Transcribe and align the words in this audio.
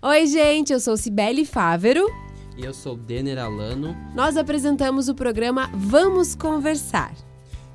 Oi, 0.00 0.28
gente, 0.28 0.72
eu 0.72 0.78
sou 0.78 0.96
Cibele 0.96 1.44
Fávero. 1.44 2.06
E 2.56 2.64
eu 2.64 2.72
sou 2.72 2.96
Denner 2.96 3.36
Alano. 3.36 3.96
Nós 4.14 4.36
apresentamos 4.36 5.08
o 5.08 5.14
programa 5.14 5.68
Vamos 5.74 6.36
Conversar. 6.36 7.12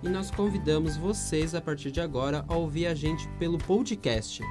E 0.02 0.08
nós 0.08 0.32
convidamos 0.32 0.96
vocês, 0.96 1.54
a 1.54 1.60
partir 1.60 1.92
de 1.92 2.00
agora, 2.00 2.46
a 2.48 2.56
ouvir 2.56 2.88
a 2.88 2.96
gente 2.96 3.28
pelo 3.38 3.58
podcast. 3.58 4.42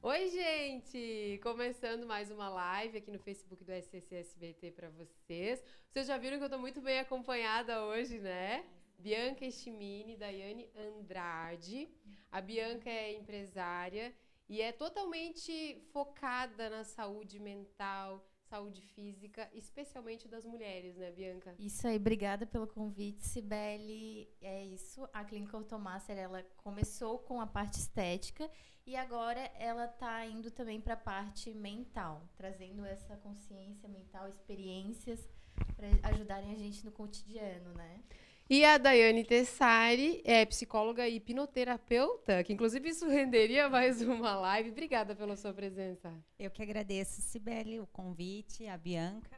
Oi, 0.00 0.30
gente! 0.30 1.38
Começando 1.42 2.06
mais 2.06 2.30
uma 2.30 2.48
live 2.48 2.96
aqui 2.96 3.10
no 3.10 3.18
Facebook 3.18 3.62
do 3.62 3.72
SCCSBT 3.72 4.70
para 4.70 4.88
vocês. 4.88 5.62
Vocês 5.90 6.06
já 6.06 6.16
viram 6.16 6.38
que 6.38 6.44
eu 6.44 6.46
estou 6.46 6.58
muito 6.58 6.80
bem 6.80 7.00
acompanhada 7.00 7.84
hoje, 7.84 8.18
né? 8.18 8.64
Bianca 8.98 9.44
Estimini, 9.44 10.16
Daiane 10.16 10.70
Andrade. 10.74 11.86
A 12.32 12.40
Bianca 12.40 12.88
é 12.88 13.14
empresária 13.14 14.10
e 14.48 14.60
é 14.60 14.72
totalmente 14.72 15.80
focada 15.92 16.68
na 16.68 16.84
saúde 16.84 17.38
mental, 17.38 18.24
saúde 18.42 18.82
física, 18.82 19.48
especialmente 19.52 20.28
das 20.28 20.44
mulheres, 20.44 20.96
né, 20.96 21.10
Bianca? 21.10 21.54
Isso 21.58 21.86
aí, 21.86 21.96
obrigada 21.96 22.46
pelo 22.46 22.66
convite, 22.66 23.24
Sibeli. 23.26 24.28
É 24.40 24.64
isso, 24.64 25.08
a 25.12 25.24
Clínica 25.24 25.56
Ortomaster, 25.56 26.16
ela 26.16 26.42
começou 26.58 27.18
com 27.18 27.40
a 27.40 27.46
parte 27.46 27.78
estética 27.78 28.50
e 28.86 28.96
agora 28.96 29.40
ela 29.58 29.86
está 29.86 30.24
indo 30.26 30.50
também 30.50 30.80
para 30.80 30.94
a 30.94 30.98
parte 30.98 31.52
mental, 31.54 32.28
trazendo 32.36 32.84
essa 32.84 33.16
consciência 33.16 33.88
mental, 33.88 34.28
experiências 34.28 35.26
para 35.74 35.88
ajudarem 36.10 36.52
a 36.52 36.56
gente 36.56 36.84
no 36.84 36.92
cotidiano, 36.92 37.72
né? 37.72 38.02
E 38.48 38.62
a 38.62 38.76
Daiane 38.76 39.24
Tessari 39.24 40.20
é 40.22 40.44
psicóloga 40.44 41.08
e 41.08 41.16
hipnoterapeuta, 41.16 42.44
que 42.44 42.52
inclusive 42.52 42.90
isso 42.90 43.08
renderia 43.08 43.68
mais 43.70 44.02
uma 44.02 44.36
live. 44.36 44.70
Obrigada 44.70 45.16
pela 45.16 45.34
sua 45.34 45.54
presença. 45.54 46.12
Eu 46.38 46.50
que 46.50 46.62
agradeço, 46.62 47.22
Sibeli, 47.22 47.80
o 47.80 47.86
convite, 47.86 48.66
a 48.66 48.76
Bianca. 48.76 49.30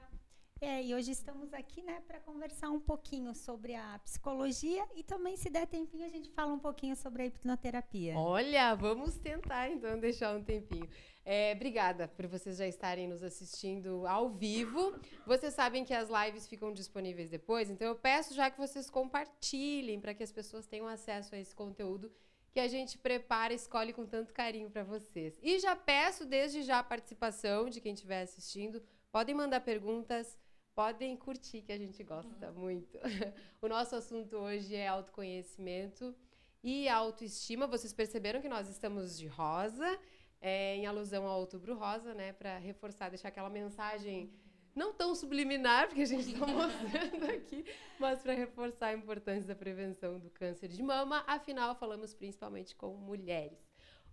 É, 0.60 0.82
e 0.82 0.92
hoje 0.92 1.12
estamos 1.12 1.52
aqui 1.52 1.82
né, 1.82 2.02
para 2.08 2.18
conversar 2.18 2.70
um 2.70 2.80
pouquinho 2.80 3.32
sobre 3.32 3.74
a 3.74 4.00
psicologia 4.02 4.84
e 4.96 5.04
também, 5.04 5.36
se 5.36 5.50
der 5.50 5.66
tempinho, 5.66 6.04
a 6.04 6.08
gente 6.08 6.30
fala 6.30 6.52
um 6.52 6.58
pouquinho 6.58 6.96
sobre 6.96 7.22
a 7.22 7.26
hipnoterapia. 7.26 8.16
Olha, 8.16 8.74
vamos 8.74 9.16
tentar 9.18 9.70
então 9.70 10.00
deixar 10.00 10.34
um 10.34 10.42
tempinho. 10.42 10.88
É, 11.28 11.52
obrigada 11.56 12.06
por 12.06 12.28
vocês 12.28 12.56
já 12.56 12.68
estarem 12.68 13.08
nos 13.08 13.20
assistindo 13.20 14.06
ao 14.06 14.30
vivo. 14.30 14.94
Vocês 15.26 15.54
sabem 15.54 15.84
que 15.84 15.92
as 15.92 16.08
lives 16.08 16.46
ficam 16.46 16.72
disponíveis 16.72 17.28
depois, 17.28 17.68
então 17.68 17.88
eu 17.88 17.96
peço 17.96 18.32
já 18.32 18.48
que 18.48 18.56
vocês 18.56 18.88
compartilhem 18.88 20.00
para 20.00 20.14
que 20.14 20.22
as 20.22 20.30
pessoas 20.30 20.68
tenham 20.68 20.86
acesso 20.86 21.34
a 21.34 21.38
esse 21.38 21.52
conteúdo 21.52 22.12
que 22.52 22.60
a 22.60 22.68
gente 22.68 22.96
prepara 22.96 23.52
escolhe 23.52 23.92
com 23.92 24.06
tanto 24.06 24.32
carinho 24.32 24.70
para 24.70 24.84
vocês. 24.84 25.36
E 25.42 25.58
já 25.58 25.74
peço 25.74 26.24
desde 26.24 26.62
já 26.62 26.78
a 26.78 26.84
participação 26.84 27.68
de 27.68 27.80
quem 27.80 27.94
estiver 27.94 28.22
assistindo. 28.22 28.80
Podem 29.10 29.34
mandar 29.34 29.62
perguntas, 29.62 30.38
podem 30.76 31.16
curtir, 31.16 31.60
que 31.62 31.72
a 31.72 31.76
gente 31.76 32.04
gosta 32.04 32.52
muito. 32.52 32.96
o 33.60 33.66
nosso 33.66 33.96
assunto 33.96 34.36
hoje 34.36 34.76
é 34.76 34.86
autoconhecimento 34.86 36.14
e 36.62 36.88
autoestima. 36.88 37.66
Vocês 37.66 37.92
perceberam 37.92 38.40
que 38.40 38.48
nós 38.48 38.68
estamos 38.68 39.18
de 39.18 39.26
rosa 39.26 39.98
é, 40.40 40.76
em 40.76 40.86
alusão 40.86 41.26
ao 41.26 41.40
Outubro 41.40 41.76
Rosa, 41.76 42.14
né, 42.14 42.32
para 42.32 42.58
reforçar, 42.58 43.08
deixar 43.08 43.28
aquela 43.28 43.50
mensagem 43.50 44.32
não 44.76 44.92
tão 44.92 45.14
subliminar, 45.14 45.88
porque 45.88 46.02
a 46.02 46.06
gente 46.06 46.32
está 46.32 46.46
mostrando 46.46 47.30
aqui, 47.30 47.64
mas 47.98 48.20
para 48.20 48.34
reforçar 48.34 48.88
a 48.88 48.92
importância 48.92 49.48
da 49.48 49.54
prevenção 49.54 50.18
do 50.18 50.28
câncer 50.28 50.68
de 50.68 50.82
mama. 50.82 51.24
Afinal, 51.26 51.74
falamos 51.74 52.12
principalmente 52.12 52.76
com 52.76 52.94
mulheres. 52.94 53.58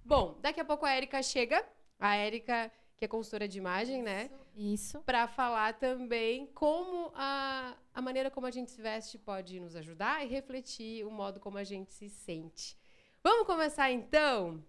Bom, 0.05 0.37
daqui 0.41 0.61
a 0.61 0.65
pouco 0.65 0.85
a 0.85 0.91
Érica 0.91 1.21
chega. 1.21 1.65
A 1.99 2.15
Érica, 2.15 2.71
que 2.97 3.05
é 3.05 3.07
consultora 3.07 3.47
de 3.47 3.57
imagem, 3.57 3.97
isso, 3.97 4.05
né? 4.05 4.29
Isso. 4.55 4.99
Para 5.01 5.27
falar 5.27 5.73
também 5.73 6.47
como 6.47 7.11
a, 7.13 7.75
a 7.93 8.01
maneira 8.01 8.31
como 8.31 8.47
a 8.47 8.51
gente 8.51 8.71
se 8.71 8.81
veste 8.81 9.17
pode 9.17 9.59
nos 9.59 9.75
ajudar 9.75 10.25
e 10.25 10.29
refletir 10.29 11.05
o 11.05 11.11
modo 11.11 11.39
como 11.39 11.57
a 11.57 11.63
gente 11.63 11.93
se 11.93 12.09
sente. 12.09 12.77
Vamos 13.21 13.45
começar 13.45 13.91
então? 13.91 14.63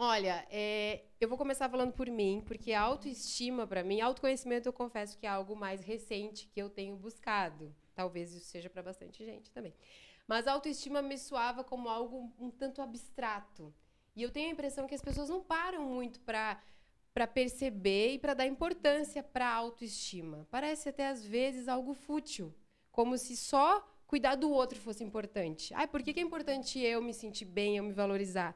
Olha, 0.00 0.46
é, 0.48 1.02
eu 1.20 1.28
vou 1.28 1.36
começar 1.36 1.68
falando 1.68 1.92
por 1.92 2.08
mim, 2.08 2.40
porque 2.46 2.72
autoestima 2.72 3.66
para 3.66 3.82
mim, 3.82 4.00
autoconhecimento 4.00 4.68
eu 4.68 4.72
confesso 4.72 5.18
que 5.18 5.26
é 5.26 5.28
algo 5.28 5.56
mais 5.56 5.80
recente 5.80 6.46
que 6.46 6.62
eu 6.62 6.70
tenho 6.70 6.94
buscado. 6.96 7.74
Talvez 7.96 8.32
isso 8.32 8.46
seja 8.46 8.70
para 8.70 8.80
bastante 8.80 9.24
gente 9.24 9.50
também. 9.50 9.74
Mas 10.28 10.46
autoestima 10.46 11.02
me 11.02 11.18
soava 11.18 11.64
como 11.64 11.88
algo 11.88 12.32
um 12.38 12.48
tanto 12.48 12.80
abstrato. 12.80 13.74
E 14.14 14.22
eu 14.22 14.30
tenho 14.30 14.50
a 14.50 14.52
impressão 14.52 14.86
que 14.86 14.94
as 14.94 15.02
pessoas 15.02 15.28
não 15.28 15.42
param 15.42 15.82
muito 15.84 16.20
para 16.20 16.62
para 17.12 17.26
perceber 17.26 18.12
e 18.12 18.18
para 18.20 18.34
dar 18.34 18.46
importância 18.46 19.24
para 19.24 19.48
a 19.48 19.54
autoestima. 19.54 20.46
Parece 20.52 20.88
até 20.88 21.08
às 21.08 21.24
vezes 21.26 21.66
algo 21.66 21.92
fútil, 21.92 22.54
como 22.92 23.18
se 23.18 23.36
só 23.36 23.84
cuidar 24.06 24.36
do 24.36 24.48
outro 24.52 24.78
fosse 24.78 25.02
importante. 25.02 25.74
Ai, 25.74 25.88
por 25.88 26.00
que, 26.00 26.12
que 26.12 26.20
é 26.20 26.22
importante 26.22 26.78
eu 26.78 27.02
me 27.02 27.12
sentir 27.12 27.46
bem, 27.46 27.76
eu 27.76 27.82
me 27.82 27.92
valorizar? 27.92 28.54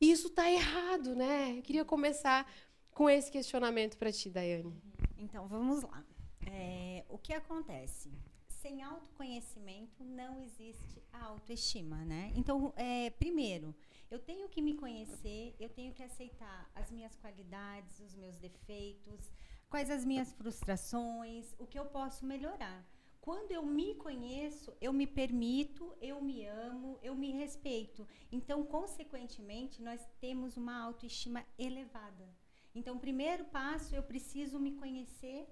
E 0.00 0.10
isso 0.10 0.28
está 0.28 0.50
errado, 0.50 1.14
né? 1.14 1.58
Eu 1.58 1.62
queria 1.62 1.84
começar 1.84 2.50
com 2.90 3.08
esse 3.08 3.30
questionamento 3.30 3.96
para 3.96 4.12
ti, 4.12 4.30
Daiane. 4.30 4.74
Então, 5.16 5.46
vamos 5.48 5.82
lá. 5.82 6.04
É, 6.46 7.04
o 7.08 7.18
que 7.18 7.32
acontece? 7.32 8.12
Sem 8.48 8.82
autoconhecimento 8.82 10.04
não 10.04 10.40
existe 10.40 11.02
a 11.12 11.24
autoestima, 11.24 12.04
né? 12.04 12.32
Então, 12.34 12.72
é, 12.76 13.10
primeiro, 13.10 13.74
eu 14.10 14.18
tenho 14.18 14.48
que 14.48 14.62
me 14.62 14.74
conhecer, 14.74 15.54
eu 15.58 15.68
tenho 15.68 15.92
que 15.92 16.02
aceitar 16.02 16.70
as 16.74 16.90
minhas 16.90 17.16
qualidades, 17.16 18.00
os 18.00 18.14
meus 18.14 18.36
defeitos, 18.38 19.32
quais 19.68 19.90
as 19.90 20.04
minhas 20.04 20.32
frustrações, 20.32 21.54
o 21.58 21.66
que 21.66 21.78
eu 21.78 21.86
posso 21.86 22.24
melhorar. 22.24 22.84
Quando 23.24 23.52
eu 23.52 23.64
me 23.64 23.94
conheço, 23.94 24.70
eu 24.82 24.92
me 24.92 25.06
permito, 25.06 25.96
eu 25.98 26.20
me 26.20 26.44
amo, 26.44 26.98
eu 27.02 27.14
me 27.14 27.32
respeito. 27.32 28.06
Então, 28.30 28.62
consequentemente, 28.66 29.80
nós 29.80 30.06
temos 30.20 30.58
uma 30.58 30.78
autoestima 30.78 31.42
elevada. 31.58 32.28
Então, 32.74 32.96
o 32.96 33.00
primeiro 33.00 33.46
passo, 33.46 33.96
eu 33.96 34.02
preciso 34.02 34.60
me 34.60 34.72
conhecer 34.72 35.48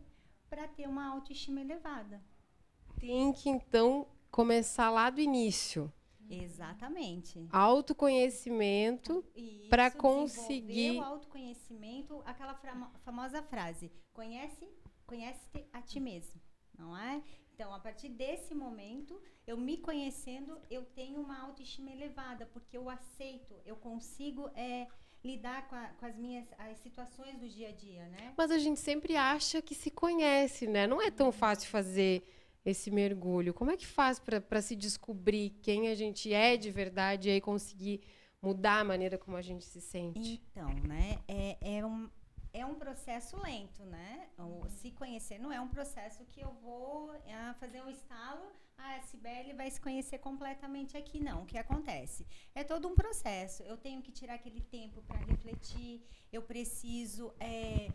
para 0.50 0.69
ter 0.69 0.87
uma 0.87 1.06
autoestima 1.15 1.62
elevada. 1.62 2.22
Tem 3.00 3.33
que, 3.33 3.49
então, 3.49 4.06
começar 4.31 4.91
lá 4.91 5.09
do 5.09 5.22
início. 5.22 5.91
Exatamente. 6.28 7.49
Autoconhecimento 7.50 9.25
para 9.71 9.91
conseguir. 9.91 10.99
O 10.99 11.03
autoconhecimento, 11.03 12.22
aquela 12.27 12.54
famosa 13.03 13.43
frase: 13.43 13.91
conhece, 14.12 14.69
conhece-te 15.06 15.65
a 15.72 15.81
ti 15.81 15.99
mesmo, 15.99 16.39
não 16.77 16.94
é? 16.94 17.22
Então, 17.55 17.73
a 17.75 17.79
partir 17.79 18.09
desse 18.09 18.55
momento, 18.55 19.21
eu 19.47 19.57
me 19.57 19.77
conhecendo, 19.77 20.59
eu 20.71 20.85
tenho 20.85 21.21
uma 21.21 21.41
autoestima 21.43 21.91
elevada, 21.91 22.47
porque 22.47 22.77
eu 22.77 22.89
aceito, 22.89 23.55
eu 23.67 23.77
consigo 23.77 24.49
é, 24.55 24.89
lidar 25.23 25.69
com, 25.69 25.77
a, 25.77 25.87
com, 25.89 26.07
as 26.07 26.17
minhas 26.17 26.47
as 26.59 26.79
situações 26.79 27.39
do 27.39 27.49
dia 27.49 27.69
a 27.69 27.73
dia, 27.73 28.07
né? 28.09 28.35
Mas 28.37 28.51
a 28.51 28.59
gente 28.59 28.81
sempre 28.81 29.17
acha 29.17 29.61
que 29.61 29.75
se 29.75 29.91
conhece, 29.91 30.67
né? 30.67 30.87
Não 30.87 31.01
é 31.01 31.11
tão 31.11 31.31
fácil 31.31 31.69
fazer 31.69 32.23
esse 32.65 32.91
mergulho. 32.91 33.53
Como 33.53 33.71
é 33.71 33.77
que 33.77 33.87
faz 33.87 34.19
para 34.19 34.63
se 34.63 34.75
descobrir 34.75 35.51
quem 35.63 35.89
a 35.89 35.95
gente 35.95 36.33
é 36.33 36.57
de 36.57 36.71
verdade 36.71 37.29
e 37.29 37.33
aí 37.33 37.41
conseguir 37.41 38.01
mudar 38.41 38.81
a 38.81 38.84
maneira 38.84 39.19
como 39.19 39.37
a 39.37 39.43
gente 39.43 39.65
se 39.65 39.81
sente? 39.81 40.43
Então, 40.51 40.73
né? 40.84 41.19
É, 41.29 41.79
é 41.79 41.87
um 41.87 42.09
é 42.53 42.65
um 42.65 42.75
processo 42.75 43.37
lento, 43.41 43.85
né? 43.85 44.29
O, 44.39 44.69
se 44.69 44.91
conhecer 44.91 45.39
não 45.39 45.53
é 45.53 45.61
um 45.61 45.69
processo 45.69 46.25
que 46.27 46.41
eu 46.41 46.53
vou 46.63 47.15
é, 47.15 47.55
fazer 47.55 47.83
um 47.83 47.89
estalo, 47.89 48.53
ah, 48.77 48.97
a 48.97 49.03
Cibele 49.03 49.53
vai 49.55 49.71
se 49.71 49.81
conhecer 49.81 50.19
completamente 50.19 50.97
aqui. 50.97 51.21
Não, 51.21 51.43
o 51.43 51.47
que 51.47 51.57
acontece? 51.57 52.27
É 52.55 52.65
todo 52.65 52.89
um 52.89 52.95
processo. 52.95 53.63
Eu 53.63 53.77
tenho 53.77 54.03
que 54.03 54.13
tirar 54.13 54.35
aquele 54.35 54.61
tempo 54.61 55.03
para 55.03 55.19
refletir, 55.19 56.05
eu 56.33 56.43
preciso 56.43 57.33
é, 57.39 57.89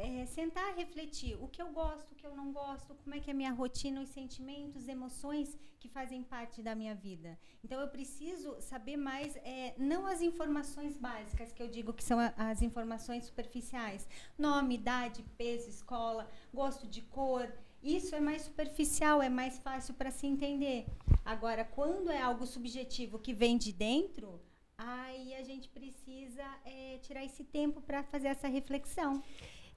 é, 0.00 0.26
sentar 0.26 0.74
refletir 0.74 1.36
o 1.40 1.48
que 1.48 1.60
eu 1.62 1.70
gosto, 1.70 2.12
o 2.12 2.14
que 2.14 2.26
eu 2.26 2.34
não 2.34 2.52
gosto, 2.52 2.94
como 2.94 3.14
é 3.14 3.20
que 3.20 3.30
é 3.30 3.32
a 3.32 3.36
minha 3.36 3.52
rotina, 3.52 4.00
os 4.00 4.08
sentimentos, 4.08 4.88
emoções 4.88 5.58
que 5.80 5.88
fazem 5.88 6.22
parte 6.22 6.62
da 6.62 6.74
minha 6.74 6.94
vida. 6.94 7.38
Então 7.64 7.80
eu 7.80 7.88
preciso 7.88 8.60
saber 8.60 8.96
mais, 8.96 9.34
é, 9.36 9.74
não 9.78 10.06
as 10.06 10.20
informações 10.20 10.96
básicas 10.98 11.52
que 11.52 11.62
eu 11.62 11.68
digo 11.68 11.92
que 11.92 12.04
são 12.04 12.18
a, 12.20 12.32
as 12.36 12.60
informações 12.62 13.24
superficiais, 13.24 14.06
nome, 14.38 14.74
idade, 14.74 15.24
peso, 15.38 15.68
escola, 15.68 16.28
gosto 16.52 16.86
de 16.86 17.02
cor. 17.02 17.50
Isso 17.82 18.14
é 18.14 18.20
mais 18.20 18.42
superficial, 18.42 19.22
é 19.22 19.30
mais 19.30 19.58
fácil 19.58 19.94
para 19.94 20.10
se 20.10 20.26
entender. 20.26 20.86
Agora, 21.24 21.64
quando 21.64 22.10
é 22.10 22.20
algo 22.20 22.46
subjetivo 22.46 23.18
que 23.18 23.32
vem 23.32 23.56
de 23.56 23.72
dentro, 23.72 24.40
aí 24.76 25.34
a 25.34 25.42
gente 25.42 25.68
precisa 25.68 26.44
é, 26.64 26.98
tirar 26.98 27.24
esse 27.24 27.44
tempo 27.44 27.80
para 27.80 28.02
fazer 28.02 28.28
essa 28.28 28.48
reflexão. 28.48 29.22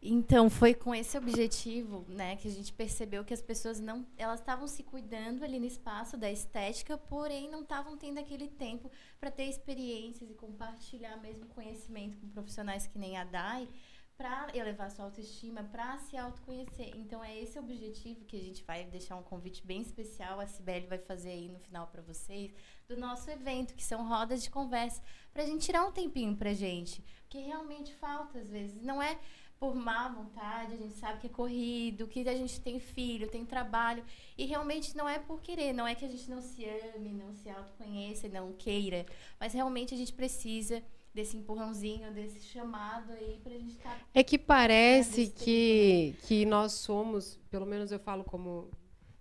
Então, 0.06 0.50
foi 0.50 0.74
com 0.74 0.94
esse 0.94 1.18
objetivo, 1.18 2.06
né, 2.10 2.36
que 2.36 2.46
a 2.46 2.52
gente 2.52 2.74
percebeu 2.74 3.24
que 3.24 3.34
as 3.34 3.42
pessoas 3.42 3.80
não, 3.80 4.06
elas 4.18 4.42
estavam 4.42 4.68
se 4.68 4.84
cuidando 4.84 5.46
ali 5.46 5.62
no 5.62 5.66
espaço 5.66 6.18
da 6.18 6.30
estética, 6.30 6.98
porém 6.98 7.50
não 7.50 7.62
estavam 7.62 7.96
tendo 7.96 8.20
aquele 8.20 8.50
tempo 8.50 8.92
para 9.18 9.32
ter 9.32 9.46
experiências 9.46 10.30
e 10.30 10.34
compartilhar 10.34 11.16
mesmo 11.22 11.46
conhecimento 11.48 12.18
com 12.18 12.28
profissionais 12.28 12.86
que 12.86 13.00
nem 13.00 13.16
a 13.16 13.24
Dai, 13.24 13.70
para 14.18 14.48
elevar 14.54 14.92
sua 14.92 15.06
autoestima, 15.06 15.64
para 15.64 15.98
se 16.00 16.18
autoconhecer. 16.18 16.92
Então 16.98 17.24
é 17.24 17.42
esse 17.42 17.58
objetivo 17.58 18.26
que 18.26 18.36
a 18.36 18.42
gente 18.42 18.64
vai 18.64 18.84
deixar 18.84 19.16
um 19.16 19.24
convite 19.24 19.66
bem 19.66 19.82
especial, 19.82 20.40
a 20.42 20.48
Cibele 20.48 20.86
vai 20.86 21.00
fazer 21.00 21.30
aí 21.30 21.48
no 21.48 21.60
final 21.60 21.88
para 21.88 22.02
vocês, 22.02 22.54
do 22.88 22.98
nosso 22.98 23.32
evento, 23.32 23.74
que 23.74 23.84
são 23.84 24.06
rodas 24.08 24.44
de 24.44 24.50
conversa, 24.50 25.02
para 25.34 25.44
a 25.44 25.46
gente 25.46 25.66
tirar 25.66 25.86
um 25.86 25.94
tempinho 25.94 26.36
pra 26.36 26.54
gente, 26.54 27.02
porque 27.24 27.40
realmente 27.40 27.96
falta 27.96 28.40
às 28.40 28.50
vezes, 28.50 28.82
não 28.82 29.02
é 29.02 29.18
por 29.64 29.74
má 29.74 30.10
vontade, 30.10 30.74
a 30.74 30.78
gente 30.78 30.96
sabe 30.96 31.22
que 31.22 31.28
é 31.28 31.30
corrido, 31.30 32.06
que 32.06 32.28
a 32.28 32.36
gente 32.36 32.60
tem 32.60 32.82
filho, 32.82 33.30
tem 33.30 33.46
trabalho, 33.46 34.04
e 34.38 34.44
realmente 34.46 34.94
não 34.94 35.08
é 35.08 35.18
por 35.18 35.42
querer, 35.42 35.72
não 35.72 35.88
é 35.88 35.96
que 35.96 36.04
a 36.04 36.08
gente 36.10 36.30
não 36.30 36.42
se 36.42 36.66
ame, 36.66 37.14
não 37.14 37.34
se 37.34 37.50
autoconheça, 37.50 38.28
não 38.28 38.52
queira, 38.52 39.06
mas 39.40 39.54
realmente 39.54 39.94
a 39.94 39.98
gente 39.98 40.12
precisa 40.12 40.84
desse 41.14 41.38
empurrãozinho, 41.38 42.12
desse 42.12 42.42
chamado 42.42 43.14
aí 43.14 43.40
pra 43.42 43.54
gente 43.54 43.78
estar. 43.78 43.98
Tá 43.98 44.06
é 44.14 44.22
que 44.22 44.38
parece 44.38 45.28
que, 45.28 46.14
que 46.28 46.46
nós 46.46 46.74
somos, 46.74 47.40
pelo 47.50 47.66
menos 47.66 47.90
eu 47.90 48.00
falo 48.00 48.26
como, 48.26 48.70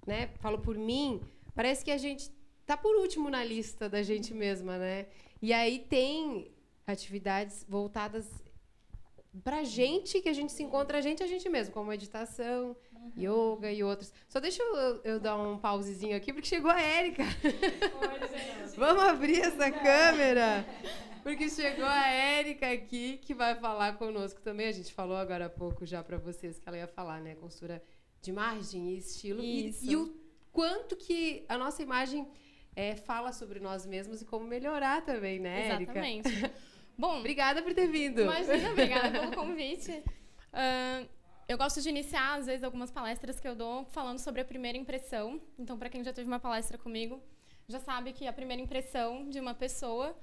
né, 0.04 0.26
falo 0.40 0.58
por 0.58 0.76
mim, 0.76 1.20
parece 1.54 1.84
que 1.84 1.92
a 1.92 1.98
gente 1.98 2.32
tá 2.66 2.76
por 2.76 2.96
último 2.96 3.30
na 3.30 3.44
lista 3.44 3.88
da 3.88 4.02
gente 4.02 4.34
mesma, 4.34 4.76
né? 4.76 5.06
E 5.40 5.52
aí 5.52 5.78
tem 5.78 6.50
atividades 6.84 7.64
voltadas 7.68 8.41
pra 9.42 9.64
gente, 9.64 10.20
que 10.20 10.28
a 10.28 10.32
gente 10.32 10.52
se 10.52 10.62
encontra 10.62 10.98
a 10.98 11.00
gente 11.00 11.22
a 11.22 11.26
gente 11.26 11.48
mesmo, 11.48 11.72
como 11.72 11.88
meditação, 11.88 12.76
uhum. 12.92 13.12
yoga 13.16 13.72
e 13.72 13.82
outros. 13.82 14.12
Só 14.28 14.38
deixa 14.40 14.62
eu, 14.62 15.00
eu, 15.04 15.20
dar 15.20 15.36
um 15.36 15.58
pausezinho 15.58 16.16
aqui, 16.16 16.32
porque 16.32 16.48
chegou 16.48 16.70
a 16.70 16.80
Érica. 16.80 17.24
Vamos 18.76 19.02
abrir 19.02 19.40
essa 19.40 19.70
câmera. 19.70 20.66
Porque 21.22 21.48
chegou 21.48 21.84
a 21.84 22.08
Érica 22.08 22.70
aqui, 22.70 23.18
que 23.18 23.32
vai 23.32 23.54
falar 23.54 23.96
conosco 23.96 24.40
também. 24.40 24.66
A 24.66 24.72
gente 24.72 24.92
falou 24.92 25.16
agora 25.16 25.46
há 25.46 25.50
pouco 25.50 25.86
já 25.86 26.02
para 26.02 26.18
vocês 26.18 26.58
que 26.58 26.68
ela 26.68 26.76
ia 26.76 26.88
falar, 26.88 27.20
né? 27.20 27.34
Costura 27.36 27.82
de 28.20 28.32
margem 28.32 28.90
e 28.90 28.98
estilo. 28.98 29.40
E, 29.40 29.74
e, 29.82 29.96
o 29.96 30.14
quanto 30.50 30.96
que 30.96 31.44
a 31.48 31.56
nossa 31.56 31.82
imagem 31.82 32.28
é, 32.74 32.96
fala 32.96 33.32
sobre 33.32 33.60
nós 33.60 33.86
mesmos 33.86 34.20
e 34.20 34.24
como 34.24 34.46
melhorar 34.46 35.02
também, 35.04 35.38
né, 35.38 35.68
Érica? 35.68 35.92
Exatamente. 35.92 36.28
Bom, 36.96 37.18
obrigada 37.18 37.62
por 37.62 37.74
ter 37.74 37.88
vindo. 37.88 38.22
Imagina, 38.22 38.70
obrigada 38.70 39.10
pelo 39.10 39.32
convite. 39.36 40.02
Uh, 40.52 41.08
eu 41.48 41.58
gosto 41.58 41.80
de 41.80 41.88
iniciar, 41.88 42.38
às 42.38 42.46
vezes, 42.46 42.62
algumas 42.62 42.90
palestras 42.90 43.40
que 43.40 43.48
eu 43.48 43.54
dou 43.54 43.84
falando 43.86 44.18
sobre 44.18 44.40
a 44.40 44.44
primeira 44.44 44.78
impressão. 44.78 45.40
Então, 45.58 45.78
para 45.78 45.88
quem 45.88 46.04
já 46.04 46.12
teve 46.12 46.28
uma 46.28 46.40
palestra 46.40 46.78
comigo, 46.78 47.22
já 47.68 47.80
sabe 47.80 48.12
que 48.12 48.26
a 48.26 48.32
primeira 48.32 48.62
impressão 48.62 49.28
de 49.28 49.40
uma 49.40 49.54
pessoa 49.54 50.16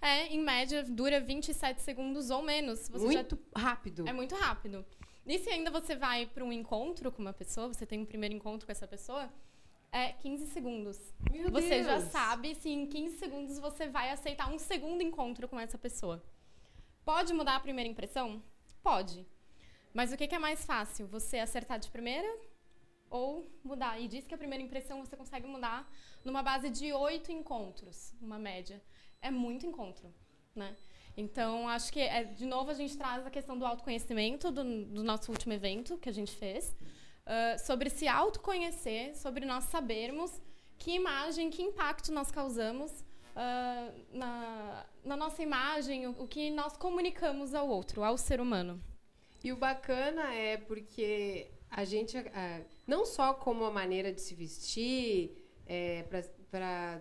é, 0.00 0.26
em 0.26 0.40
média, 0.40 0.82
dura 0.82 1.20
27 1.20 1.80
segundos 1.80 2.30
ou 2.30 2.42
menos. 2.42 2.88
Você 2.88 3.04
muito 3.04 3.38
já... 3.56 3.62
rápido. 3.62 4.06
É 4.06 4.12
muito 4.12 4.34
rápido. 4.34 4.84
E 5.26 5.38
se 5.38 5.50
ainda 5.50 5.70
você 5.70 5.96
vai 5.96 6.26
para 6.26 6.44
um 6.44 6.52
encontro 6.52 7.10
com 7.10 7.20
uma 7.20 7.32
pessoa, 7.32 7.68
você 7.68 7.84
tem 7.84 8.00
um 8.00 8.04
primeiro 8.04 8.34
encontro 8.34 8.64
com 8.64 8.72
essa 8.72 8.86
pessoa, 8.86 9.28
é 9.92 10.12
15 10.12 10.46
segundos. 10.48 10.98
Meu 11.30 11.50
você 11.50 11.82
Deus. 11.82 11.86
já 11.86 12.00
sabe 12.00 12.54
se 12.54 12.68
em 12.68 12.86
15 12.86 13.18
segundos 13.18 13.58
você 13.58 13.88
vai 13.88 14.10
aceitar 14.10 14.52
um 14.52 14.58
segundo 14.58 15.02
encontro 15.02 15.48
com 15.48 15.58
essa 15.58 15.78
pessoa. 15.78 16.22
Pode 17.04 17.32
mudar 17.32 17.56
a 17.56 17.60
primeira 17.60 17.90
impressão? 17.90 18.42
Pode. 18.82 19.26
Mas 19.94 20.12
o 20.12 20.16
que 20.16 20.34
é 20.34 20.38
mais 20.38 20.64
fácil? 20.64 21.06
Você 21.06 21.38
acertar 21.38 21.78
de 21.78 21.90
primeira 21.90 22.28
ou 23.08 23.50
mudar? 23.64 24.00
E 24.00 24.08
diz 24.08 24.26
que 24.26 24.34
a 24.34 24.38
primeira 24.38 24.62
impressão 24.62 25.04
você 25.04 25.16
consegue 25.16 25.46
mudar 25.46 25.90
numa 26.24 26.42
base 26.42 26.68
de 26.68 26.92
oito 26.92 27.32
encontros, 27.32 28.12
uma 28.20 28.38
média 28.38 28.82
é 29.22 29.30
muito 29.30 29.66
encontro, 29.66 30.12
né? 30.54 30.76
Então, 31.16 31.68
acho 31.68 31.92
que, 31.92 32.00
é, 32.00 32.24
de 32.24 32.44
novo, 32.44 32.70
a 32.70 32.74
gente 32.74 32.96
traz 32.96 33.26
a 33.26 33.30
questão 33.30 33.58
do 33.58 33.64
autoconhecimento 33.64 34.50
do, 34.50 34.62
do 34.84 35.02
nosso 35.02 35.32
último 35.32 35.54
evento 35.54 35.96
que 35.96 36.08
a 36.08 36.12
gente 36.12 36.32
fez, 36.36 36.76
uh, 37.26 37.58
sobre 37.58 37.90
se 37.90 38.06
autoconhecer, 38.06 39.14
sobre 39.16 39.44
nós 39.44 39.64
sabermos 39.64 40.40
que 40.78 40.92
imagem, 40.92 41.50
que 41.50 41.62
impacto 41.62 42.12
nós 42.12 42.30
causamos 42.30 42.90
uh, 43.00 43.94
na, 44.12 44.86
na, 45.04 45.16
nossa 45.16 45.42
imagem, 45.42 46.06
o, 46.06 46.10
o, 46.22 46.28
que 46.28 46.50
nós 46.50 46.76
comunicamos 46.76 47.54
ao 47.54 47.68
outro, 47.68 48.04
ao 48.04 48.16
ser 48.16 48.40
humano. 48.40 48.80
E 49.42 49.52
o 49.52 49.56
bacana 49.56 50.34
é 50.34 50.56
porque 50.56 51.50
a 51.70 51.84
gente, 51.84 52.16
uh, 52.16 52.64
não 52.86 53.04
só 53.04 53.34
como 53.34 53.64
a 53.64 53.70
maneira 53.70 54.12
de 54.12 54.20
se 54.20 54.34
vestir, 54.34 55.42
é, 55.66 56.04
para 56.50 57.00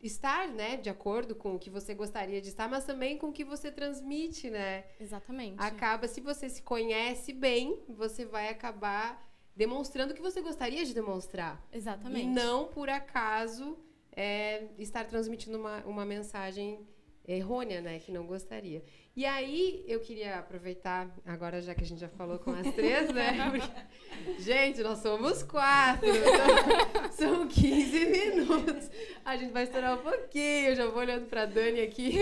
estar, 0.00 0.48
né, 0.48 0.76
de 0.76 0.88
acordo 0.88 1.34
com 1.34 1.56
o 1.56 1.58
que 1.58 1.68
você 1.68 1.92
gostaria 1.94 2.40
de 2.40 2.48
estar, 2.48 2.68
mas 2.68 2.84
também 2.84 3.18
com 3.18 3.28
o 3.28 3.32
que 3.32 3.44
você 3.44 3.70
transmite, 3.70 4.48
né? 4.48 4.84
Exatamente. 5.00 5.56
Acaba, 5.58 6.06
se 6.06 6.20
você 6.20 6.48
se 6.48 6.62
conhece 6.62 7.32
bem, 7.32 7.82
você 7.88 8.24
vai 8.24 8.48
acabar 8.48 9.29
demonstrando 9.54 10.12
o 10.12 10.16
que 10.16 10.22
você 10.22 10.40
gostaria 10.40 10.84
de 10.84 10.94
demonstrar. 10.94 11.62
Exatamente. 11.72 12.26
E 12.26 12.28
não, 12.28 12.68
por 12.68 12.88
acaso, 12.88 13.76
é, 14.12 14.64
estar 14.78 15.04
transmitindo 15.04 15.58
uma, 15.58 15.78
uma 15.84 16.04
mensagem 16.04 16.86
errônea, 17.26 17.80
né, 17.80 17.98
que 17.98 18.10
não 18.10 18.26
gostaria. 18.26 18.82
E 19.14 19.24
aí, 19.26 19.84
eu 19.86 20.00
queria 20.00 20.38
aproveitar, 20.38 21.14
agora 21.24 21.60
já 21.60 21.74
que 21.74 21.82
a 21.82 21.86
gente 21.86 22.00
já 22.00 22.08
falou 22.08 22.38
com 22.38 22.52
as 22.52 22.72
três, 22.74 23.12
né? 23.12 23.36
Porque, 23.50 24.42
gente, 24.42 24.82
nós 24.82 25.00
somos 25.00 25.42
quatro, 25.42 26.08
então, 26.08 27.10
são 27.12 27.46
15 27.46 28.06
minutos. 28.06 28.90
A 29.24 29.36
gente 29.36 29.52
vai 29.52 29.64
estourar 29.64 29.98
um 29.98 30.02
pouquinho, 30.02 30.68
eu 30.70 30.76
já 30.76 30.86
vou 30.86 30.98
olhando 30.98 31.26
para 31.26 31.44
Dani 31.44 31.80
aqui 31.80 32.18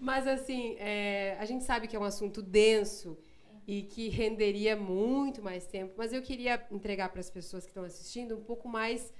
Mas, 0.00 0.26
assim, 0.26 0.76
é, 0.78 1.36
a 1.38 1.44
gente 1.44 1.64
sabe 1.64 1.86
que 1.86 1.94
é 1.94 1.98
um 1.98 2.04
assunto 2.04 2.42
denso 2.42 3.18
e 3.66 3.82
que 3.82 4.08
renderia 4.08 4.76
muito 4.76 5.42
mais 5.42 5.66
tempo, 5.66 5.94
mas 5.96 6.12
eu 6.12 6.22
queria 6.22 6.66
entregar 6.70 7.08
para 7.10 7.20
as 7.20 7.30
pessoas 7.30 7.64
que 7.64 7.70
estão 7.70 7.84
assistindo 7.84 8.36
um 8.36 8.42
pouco 8.42 8.68
mais 8.68 9.12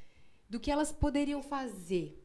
do 0.49 0.59
que 0.59 0.71
elas 0.71 0.93
poderiam 0.93 1.43
fazer. 1.43 2.19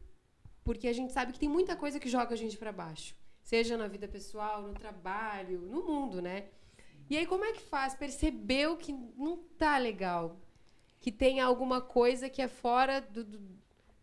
Porque 0.63 0.87
a 0.87 0.93
gente 0.93 1.13
sabe 1.13 1.31
que 1.31 1.39
tem 1.39 1.49
muita 1.49 1.75
coisa 1.75 1.99
que 1.99 2.09
joga 2.09 2.33
a 2.33 2.37
gente 2.37 2.57
para 2.57 2.71
baixo 2.71 3.15
seja 3.47 3.77
na 3.77 3.87
vida 3.87 4.09
pessoal, 4.09 4.61
no 4.61 4.73
trabalho, 4.73 5.61
no 5.61 5.81
mundo, 5.81 6.21
né? 6.21 6.49
E 7.09 7.15
aí 7.17 7.25
como 7.25 7.45
é 7.45 7.53
que 7.53 7.61
faz? 7.61 7.95
Percebeu 7.95 8.75
que 8.75 8.91
não 8.91 9.37
tá 9.57 9.77
legal, 9.77 10.37
que 10.99 11.13
tem 11.13 11.39
alguma 11.39 11.79
coisa 11.79 12.29
que 12.29 12.41
é 12.41 12.49
fora 12.49 12.99
do, 12.99 13.23
do, 13.23 13.39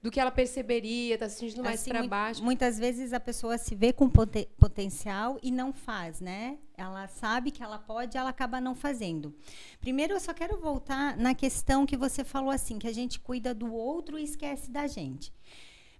do 0.04 0.10
que 0.10 0.20
ela 0.20 0.30
perceberia, 0.30 1.16
tá 1.16 1.30
se 1.30 1.38
sentindo 1.38 1.64
mais 1.64 1.80
assim, 1.80 1.88
para 1.88 2.06
baixo. 2.06 2.44
Muitas 2.44 2.78
vezes 2.78 3.14
a 3.14 3.18
pessoa 3.18 3.56
se 3.56 3.74
vê 3.74 3.90
com 3.90 4.06
poten 4.06 4.46
potencial 4.58 5.38
e 5.42 5.50
não 5.50 5.72
faz, 5.72 6.20
né? 6.20 6.58
Ela 6.76 7.08
sabe 7.08 7.50
que 7.50 7.62
ela 7.62 7.78
pode, 7.78 8.18
ela 8.18 8.28
acaba 8.28 8.60
não 8.60 8.74
fazendo. 8.74 9.34
Primeiro, 9.80 10.12
eu 10.12 10.20
só 10.20 10.34
quero 10.34 10.60
voltar 10.60 11.16
na 11.16 11.34
questão 11.34 11.86
que 11.86 11.96
você 11.96 12.22
falou 12.22 12.50
assim, 12.50 12.78
que 12.78 12.86
a 12.86 12.92
gente 12.92 13.18
cuida 13.18 13.54
do 13.54 13.72
outro 13.72 14.18
e 14.18 14.24
esquece 14.24 14.70
da 14.70 14.86
gente. 14.86 15.32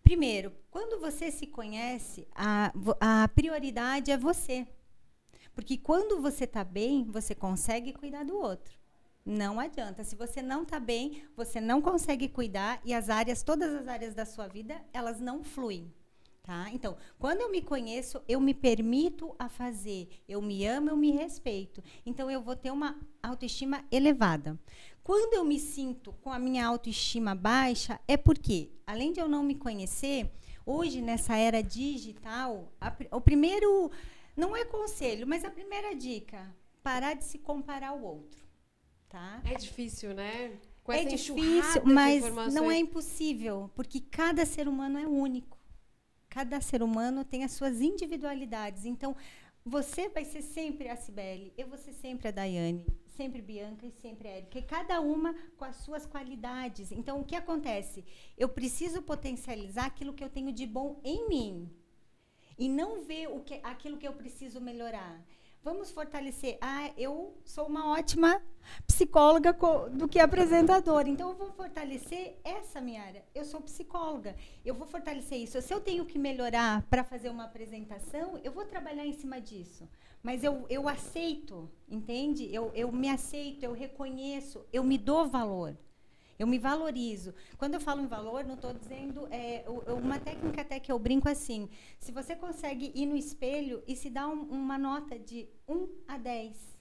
Primeiro, 0.03 0.53
quando 0.71 1.01
você 1.01 1.31
se 1.31 1.47
conhece, 1.47 2.29
a, 2.35 2.75
a 3.01 3.27
prioridade 3.29 4.11
é 4.11 4.19
você. 4.19 4.67
Porque 5.55 5.79
quando 5.79 6.21
você 6.21 6.45
está 6.45 6.63
bem, 6.63 7.05
você 7.05 7.35
consegue 7.35 7.95
cuidar 7.95 8.23
do 8.23 8.37
outro. 8.37 8.84
Não 9.25 9.59
adianta. 9.59 10.05
Se 10.05 10.15
você 10.15 10.43
não 10.43 10.65
está 10.65 10.79
bem, 10.79 11.23
você 11.35 11.61
não 11.61 11.81
consegue 11.81 12.29
cuidar 12.29 12.81
e 12.85 12.93
as 12.93 13.09
áreas, 13.09 13.43
todas 13.43 13.75
as 13.75 13.89
áreas 13.89 14.15
da 14.15 14.27
sua 14.27 14.47
vida, 14.47 14.85
elas 14.93 15.19
não 15.21 15.43
fluem. 15.43 15.91
Tá? 16.43 16.69
Então, 16.71 16.95
quando 17.19 17.41
eu 17.41 17.51
me 17.51 17.63
conheço, 17.63 18.23
eu 18.29 18.39
me 18.39 18.53
permito 18.53 19.35
a 19.39 19.49
fazer, 19.49 20.11
eu 20.29 20.43
me 20.43 20.67
amo, 20.67 20.91
eu 20.91 20.97
me 20.97 21.11
respeito. 21.11 21.83
Então, 22.05 22.31
eu 22.31 22.43
vou 22.43 22.55
ter 22.55 22.71
uma 22.71 23.01
autoestima 23.23 23.83
elevada. 23.91 24.61
Quando 25.03 25.33
eu 25.33 25.43
me 25.43 25.59
sinto 25.59 26.13
com 26.21 26.31
a 26.31 26.39
minha 26.39 26.67
autoestima 26.67 27.35
baixa, 27.35 27.99
é 28.07 28.19
porque, 28.19 28.71
além 28.87 29.11
de 29.11 29.21
eu 29.21 29.27
não 29.27 29.43
me 29.43 29.55
conhecer, 29.55 30.31
hoje, 30.67 31.01
nessa 31.01 31.35
era 31.35 31.63
digital, 31.63 32.71
a, 32.79 32.93
o 33.11 33.23
primeiro. 33.23 33.91
Não 34.37 34.55
é 34.55 34.67
conselho, 34.67 35.27
mas 35.27 35.47
a 35.47 35.51
primeira 35.51 35.95
dica: 35.95 36.55
parar 36.83 37.15
de 37.15 37.25
se 37.25 37.39
comparar 37.39 37.89
ao 37.89 38.03
outro. 38.03 38.45
Tá? 39.15 39.41
É 39.45 39.55
difícil, 39.55 40.13
né? 40.13 40.59
Com 40.83 40.93
é 40.93 41.05
difícil, 41.05 41.85
mas 41.85 42.25
não 42.53 42.69
é 42.69 42.77
impossível, 42.79 43.71
porque 43.73 44.01
cada 44.01 44.45
ser 44.45 44.67
humano 44.67 44.99
é 44.99 45.07
único. 45.07 45.57
Cada 46.29 46.61
ser 46.61 46.83
humano 46.83 47.25
tem 47.25 47.45
as 47.45 47.53
suas 47.53 47.81
individualidades. 47.81 48.85
Então, 48.85 49.15
você 49.65 50.09
vai 50.09 50.25
ser 50.25 50.43
sempre 50.43 50.89
a 50.89 50.97
Cibele, 50.97 51.53
eu 51.57 51.69
vou 51.69 51.79
ser 51.79 51.93
sempre 51.93 52.27
a 52.27 52.33
Daiane, 52.33 52.85
sempre 53.17 53.41
Bianca 53.41 53.87
e 53.87 53.93
sempre 53.93 54.27
Érica, 54.27 54.59
e 54.59 54.63
cada 54.63 55.01
uma 55.01 55.33
com 55.57 55.65
as 55.65 55.77
suas 55.77 56.05
qualidades. 56.05 56.91
Então, 56.91 57.21
o 57.21 57.25
que 57.25 57.37
acontece? 57.37 58.05
Eu 58.37 58.49
preciso 58.49 59.01
potencializar 59.01 59.87
aquilo 59.87 60.13
que 60.13 60.25
eu 60.25 60.29
tenho 60.29 60.53
de 60.53 60.67
bom 60.67 61.01
em 61.05 61.29
mim 61.29 61.71
e 62.59 62.69
não 62.69 63.01
ver 63.01 63.29
o 63.29 63.45
que, 63.45 63.61
aquilo 63.63 63.97
que 63.97 64.09
eu 64.09 64.13
preciso 64.13 64.61
melhorar. 64.61 65.25
Vamos 65.65 65.91
fortalecer. 65.91 66.59
Ah, 66.61 66.91
eu 66.95 67.35
sou 67.43 67.67
uma 67.67 67.89
ótima 67.89 68.39
psicóloga 68.87 69.51
do 69.91 70.07
que 70.07 70.21
apresentadora. 70.21 71.09
Então, 71.09 71.31
eu 71.31 71.35
vou 71.35 71.51
fortalecer 71.53 72.39
essa 72.45 72.83
minha 72.83 73.03
área. 73.03 73.25
Eu 73.35 73.47
sou 73.47 73.63
psicóloga. 73.63 74.37
Eu 74.63 74.75
vou 74.75 74.87
fortalecer 74.87 75.39
isso. 75.39 75.63
Se 75.63 75.73
eu 75.73 75.81
tenho 75.81 76.05
que 76.05 76.19
melhorar 76.19 76.83
para 76.91 77.03
fazer 77.03 77.31
uma 77.31 77.45
apresentação, 77.45 78.39
eu 78.45 78.53
vou 78.53 78.67
trabalhar 78.67 79.07
em 79.07 79.15
cima 79.15 79.41
disso. 79.41 79.89
Mas 80.23 80.45
eu, 80.45 80.67
eu 80.69 80.87
aceito, 80.87 81.71
entende? 81.89 82.55
Eu, 82.55 82.71
eu 82.75 82.93
me 82.93 83.09
aceito, 83.09 83.63
eu 83.63 83.73
reconheço, 83.73 84.67
eu 84.71 84.85
me 84.85 84.99
dou 84.99 85.27
valor. 85.27 85.75
Eu 86.39 86.47
me 86.47 86.59
valorizo. 86.59 87.35
Quando 87.57 87.75
eu 87.75 87.81
falo 87.81 88.01
em 88.01 88.07
valor, 88.07 88.45
não 88.45 88.55
estou 88.55 88.73
dizendo. 88.73 89.29
É, 89.31 89.65
uma 90.03 90.19
técnica 90.19 90.63
até 90.63 90.81
que 90.81 90.91
eu 90.91 90.99
brinco 90.99 91.29
assim: 91.29 91.69
se 91.99 92.13
você 92.13 92.35
consegue 92.35 92.93
ir 92.95 93.07
no 93.07 93.17
espelho 93.17 93.83
e 93.87 93.95
se 93.95 94.11
dar 94.11 94.29
um, 94.29 94.43
uma 94.43 94.77
nota 94.77 95.19
de 95.19 95.49
1 95.69 95.89
a 96.09 96.19
10, 96.19 96.77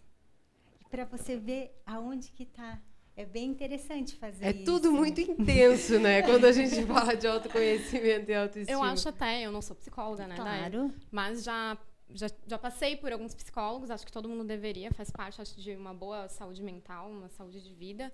para 0.90 1.06
você 1.06 1.38
ver 1.38 1.82
aonde 1.86 2.32
que 2.32 2.44
está. 2.44 2.80
É 3.16 3.26
bem 3.26 3.52
interessante 3.52 4.16
fazer 4.16 4.44
é 4.44 4.50
isso. 4.50 4.62
É 4.62 4.66
tudo 4.66 4.92
muito 4.92 5.22
intenso, 5.22 6.00
né? 6.00 6.22
Quando 6.26 6.46
a 6.46 6.52
gente 6.52 6.84
fala 6.84 7.16
de 7.16 7.28
autoconhecimento 7.28 8.32
e 8.32 8.34
autoestima. 8.34 8.76
Eu 8.76 8.84
acho 8.84 9.08
até, 9.08 9.44
eu 9.44 9.52
não 9.52 9.62
sou 9.62 9.76
psicóloga, 9.76 10.26
né? 10.26 10.36
Claro. 10.36 10.92
Mas 11.12 11.44
já, 11.44 11.78
já, 12.10 12.28
já 12.48 12.58
passei 12.58 12.96
por 12.96 13.14
alguns 13.14 13.36
psicólogos, 13.36 13.92
acho 13.92 14.04
que 14.04 14.12
todo 14.12 14.28
mundo 14.28 14.44
deveria, 14.44 14.92
faz 14.92 15.12
parte 15.12 15.40
acho, 15.40 15.62
de 15.62 15.76
uma 15.76 15.94
boa 15.94 16.28
saúde 16.28 16.64
mental, 16.64 17.12
uma 17.12 17.30
saúde 17.30 17.62
de 17.62 17.72
vida. 17.76 18.12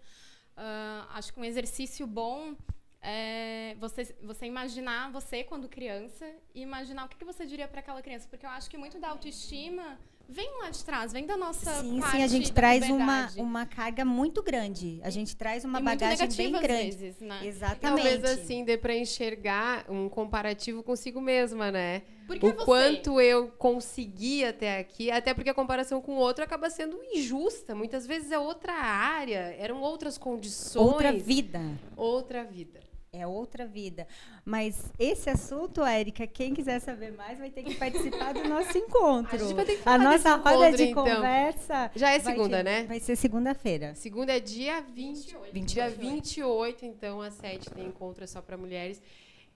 Uh, 0.60 1.08
acho 1.14 1.34
que 1.34 1.40
um 1.40 1.46
exercício 1.46 2.06
bom 2.06 2.54
é 3.02 3.78
você, 3.80 4.14
você 4.22 4.46
imaginar 4.46 5.10
você 5.10 5.42
quando 5.42 5.70
criança 5.70 6.30
e 6.54 6.62
imaginar 6.62 7.06
o 7.06 7.08
que, 7.08 7.18
que 7.18 7.24
você 7.24 7.46
diria 7.46 7.66
para 7.66 7.80
aquela 7.80 8.02
criança. 8.02 8.28
Porque 8.30 8.46
eu 8.46 8.50
acho 8.50 8.70
que 8.70 8.78
muito 8.78 9.00
da 9.00 9.08
autoestima 9.08 9.98
vem 10.28 10.50
lá 10.60 10.70
de 10.70 10.84
trás, 10.84 11.14
vem 11.14 11.26
da 11.26 11.38
nossa 11.38 11.82
Sim, 11.82 12.00
parte 12.00 12.18
sim, 12.18 12.24
a 12.24 12.28
gente 12.28 12.52
traz 12.52 12.88
uma, 12.90 13.30
uma 13.38 13.66
carga 13.66 14.04
muito 14.04 14.44
grande. 14.44 15.00
A 15.02 15.10
gente 15.10 15.36
traz 15.36 15.64
uma 15.64 15.80
e 15.80 15.84
bagagem 15.84 16.28
bem 16.34 16.52
grande. 16.52 16.96
Vezes, 16.96 17.22
né? 17.22 17.40
Exatamente. 17.46 17.82
Talvez 17.82 18.24
assim 18.24 18.66
dê 18.66 18.78
para 18.78 18.96
enxergar 18.96 19.86
um 19.90 20.10
comparativo 20.10 20.84
consigo 20.84 21.22
mesma, 21.22 21.72
né? 21.72 22.04
Porque 22.30 22.46
o 22.46 22.54
você... 22.54 22.66
quanto 22.66 23.20
eu 23.20 23.48
consegui 23.58 24.46
até 24.46 24.80
aqui, 24.80 25.10
até 25.10 25.34
porque 25.34 25.50
a 25.50 25.54
comparação 25.54 26.00
com 26.00 26.14
o 26.14 26.20
outro 26.20 26.44
acaba 26.44 26.70
sendo 26.70 27.00
injusta. 27.12 27.74
Muitas 27.74 28.06
vezes 28.06 28.32
é 28.32 28.38
outra 28.38 28.74
área, 28.74 29.56
eram 29.58 29.82
outras 29.82 30.18
condições. 30.18 30.86
Outra 30.86 31.12
vida. 31.12 31.60
Outra 31.98 32.44
vida 32.44 32.80
é 33.12 33.26
outra 33.26 33.66
vida. 33.66 34.08
Mas 34.46 34.92
esse 34.98 35.30
assunto, 35.30 35.84
Érica, 35.84 36.28
quem 36.28 36.54
quiser 36.54 36.80
saber 36.80 37.12
mais 37.14 37.40
vai 37.40 37.50
ter 37.50 37.64
que 37.64 37.76
participar 37.76 38.34
do 38.34 38.48
nosso 38.48 38.78
encontro. 38.78 39.36
A, 39.36 39.40
gente 39.40 39.54
vai 39.54 39.66
ter 39.66 39.78
que 39.78 39.90
a 39.90 39.98
nossa 39.98 40.36
roda 40.36 40.72
de 40.72 40.84
então. 40.84 41.04
conversa. 41.04 41.92
Já 41.96 42.12
é 42.12 42.20
segunda, 42.20 42.58
ter, 42.58 42.64
né? 42.64 42.84
Vai 42.84 43.00
ser 43.00 43.16
segunda-feira. 43.16 43.96
Segunda 43.96 44.36
é 44.36 44.40
dia 44.40 44.82
20, 44.82 45.38
28. 45.52 45.66
Dia 45.66 45.90
28, 45.90 46.86
então, 46.86 47.22
às 47.22 47.34
7 47.36 47.70
tem 47.72 47.88
encontro 47.88 48.28
só 48.28 48.42
para 48.42 48.58
mulheres. 48.58 49.02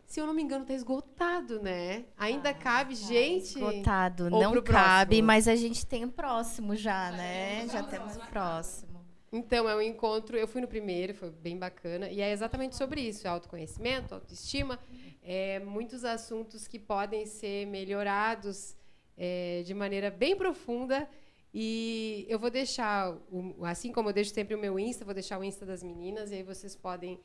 Se 0.05 0.19
eu 0.19 0.27
não 0.27 0.33
me 0.33 0.43
engano, 0.43 0.65
tá 0.65 0.73
esgotado, 0.73 1.61
né? 1.61 2.05
Ainda 2.17 2.49
ah, 2.49 2.53
cabe 2.53 2.95
tá 2.95 3.07
gente? 3.07 3.57
Esgotado, 3.57 4.29
não 4.29 4.61
cabe, 4.61 5.21
mas 5.21 5.47
a 5.47 5.55
gente 5.55 5.85
tem 5.85 6.05
o 6.05 6.11
próximo 6.11 6.75
já, 6.75 7.11
né? 7.11 7.67
Já 7.67 7.83
temos 7.83 8.15
o 8.15 8.19
próximo. 8.27 8.93
Então, 9.31 9.67
é 9.67 9.75
um 9.75 9.81
encontro. 9.81 10.37
Eu 10.37 10.47
fui 10.47 10.61
no 10.61 10.67
primeiro, 10.67 11.15
foi 11.15 11.31
bem 11.31 11.57
bacana. 11.57 12.07
E 12.07 12.21
é 12.21 12.31
exatamente 12.31 12.75
sobre 12.75 13.01
isso: 13.01 13.27
autoconhecimento, 13.27 14.13
autoestima. 14.13 14.79
É, 15.23 15.59
muitos 15.59 16.05
assuntos 16.05 16.67
que 16.67 16.77
podem 16.77 17.25
ser 17.25 17.65
melhorados 17.65 18.75
é, 19.17 19.63
de 19.65 19.73
maneira 19.73 20.11
bem 20.11 20.35
profunda. 20.35 21.09
E 21.51 22.25
eu 22.29 22.37
vou 22.37 22.49
deixar, 22.49 23.15
assim 23.63 23.91
como 23.91 24.09
eu 24.09 24.13
deixo 24.13 24.33
sempre 24.33 24.55
o 24.55 24.59
meu 24.59 24.79
Insta, 24.79 25.05
vou 25.05 25.13
deixar 25.13 25.39
o 25.39 25.43
Insta 25.43 25.65
das 25.65 25.81
meninas. 25.81 26.31
E 26.31 26.35
aí 26.35 26.43
vocês 26.43 26.75
podem 26.75 27.19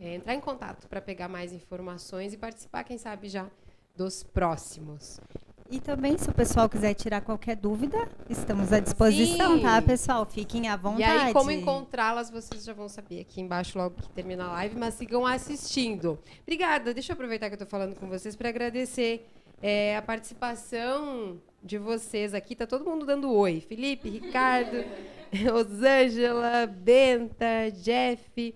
é, 0.00 0.14
entrar 0.14 0.34
em 0.34 0.40
contato 0.40 0.88
para 0.88 1.00
pegar 1.00 1.28
mais 1.28 1.52
informações 1.52 2.32
e 2.32 2.36
participar, 2.36 2.84
quem 2.84 2.98
sabe, 2.98 3.28
já 3.28 3.48
dos 3.96 4.22
próximos. 4.22 5.20
E 5.70 5.80
também, 5.80 6.16
se 6.18 6.28
o 6.28 6.32
pessoal 6.32 6.68
quiser 6.68 6.92
tirar 6.94 7.22
qualquer 7.22 7.56
dúvida, 7.56 8.08
estamos 8.28 8.72
à 8.72 8.80
disposição, 8.80 9.56
Sim. 9.56 9.62
tá, 9.62 9.80
pessoal? 9.80 10.26
Fiquem 10.26 10.68
à 10.68 10.76
vontade. 10.76 11.02
E 11.02 11.04
aí, 11.04 11.32
como 11.32 11.50
encontrá-las, 11.50 12.30
vocês 12.30 12.64
já 12.64 12.74
vão 12.74 12.88
saber 12.88 13.20
aqui 13.20 13.40
embaixo 13.40 13.78
logo 13.78 13.96
que 13.96 14.08
termina 14.10 14.44
a 14.44 14.52
live, 14.52 14.76
mas 14.76 14.94
sigam 14.94 15.26
assistindo. 15.26 16.18
Obrigada. 16.42 16.92
Deixa 16.92 17.12
eu 17.12 17.14
aproveitar 17.14 17.48
que 17.48 17.54
eu 17.54 17.56
estou 17.56 17.66
falando 17.66 17.94
com 17.96 18.06
vocês 18.08 18.36
para 18.36 18.50
agradecer 18.50 19.26
é, 19.62 19.96
a 19.96 20.02
participação 20.02 21.40
de 21.62 21.78
vocês 21.78 22.34
aqui. 22.34 22.54
Tá 22.54 22.66
todo 22.66 22.84
mundo 22.84 23.06
dando 23.06 23.32
oi. 23.32 23.64
Felipe, 23.66 24.10
Ricardo, 24.10 24.84
Rosângela, 25.50 26.66
Benta, 26.66 27.70
Jeff. 27.82 28.54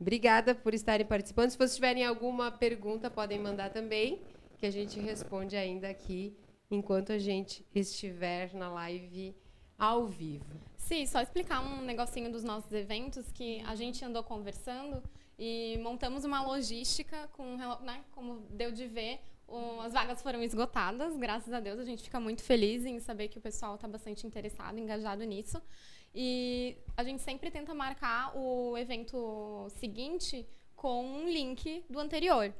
Obrigada 0.00 0.54
por 0.54 0.72
estarem 0.72 1.06
participando. 1.06 1.50
Se 1.50 1.58
vocês 1.58 1.74
tiverem 1.74 2.06
alguma 2.06 2.50
pergunta, 2.50 3.10
podem 3.10 3.38
mandar 3.38 3.70
também 3.70 4.22
que 4.56 4.64
a 4.64 4.70
gente 4.70 4.98
responde 4.98 5.56
ainda 5.56 5.90
aqui 5.90 6.34
enquanto 6.70 7.12
a 7.12 7.18
gente 7.18 7.66
estiver 7.74 8.54
na 8.54 8.70
live 8.70 9.34
ao 9.78 10.06
vivo. 10.06 10.58
Sim, 10.76 11.04
só 11.06 11.20
explicar 11.20 11.60
um 11.60 11.82
negocinho 11.82 12.32
dos 12.32 12.42
nossos 12.42 12.72
eventos 12.72 13.30
que 13.30 13.60
a 13.66 13.74
gente 13.74 14.02
andou 14.04 14.22
conversando 14.22 15.02
e 15.38 15.78
montamos 15.82 16.24
uma 16.24 16.42
logística 16.42 17.28
com, 17.32 17.56
né, 17.82 18.04
como 18.12 18.46
deu 18.50 18.72
de 18.72 18.86
ver, 18.86 19.20
as 19.82 19.92
vagas 19.92 20.22
foram 20.22 20.42
esgotadas, 20.42 21.16
graças 21.16 21.52
a 21.52 21.60
Deus. 21.60 21.78
A 21.78 21.84
gente 21.84 22.02
fica 22.02 22.20
muito 22.20 22.42
feliz 22.42 22.84
em 22.84 23.00
saber 23.00 23.28
que 23.28 23.38
o 23.38 23.40
pessoal 23.40 23.74
está 23.74 23.88
bastante 23.88 24.26
interessado, 24.26 24.78
engajado 24.78 25.24
nisso. 25.24 25.60
E 26.14 26.76
a 26.96 27.04
gente 27.04 27.22
sempre 27.22 27.50
tenta 27.50 27.72
marcar 27.74 28.36
o 28.36 28.76
evento 28.76 29.68
seguinte 29.76 30.46
com 30.74 31.04
um 31.04 31.28
link 31.28 31.84
do 31.88 31.98
anterior. 31.98 32.52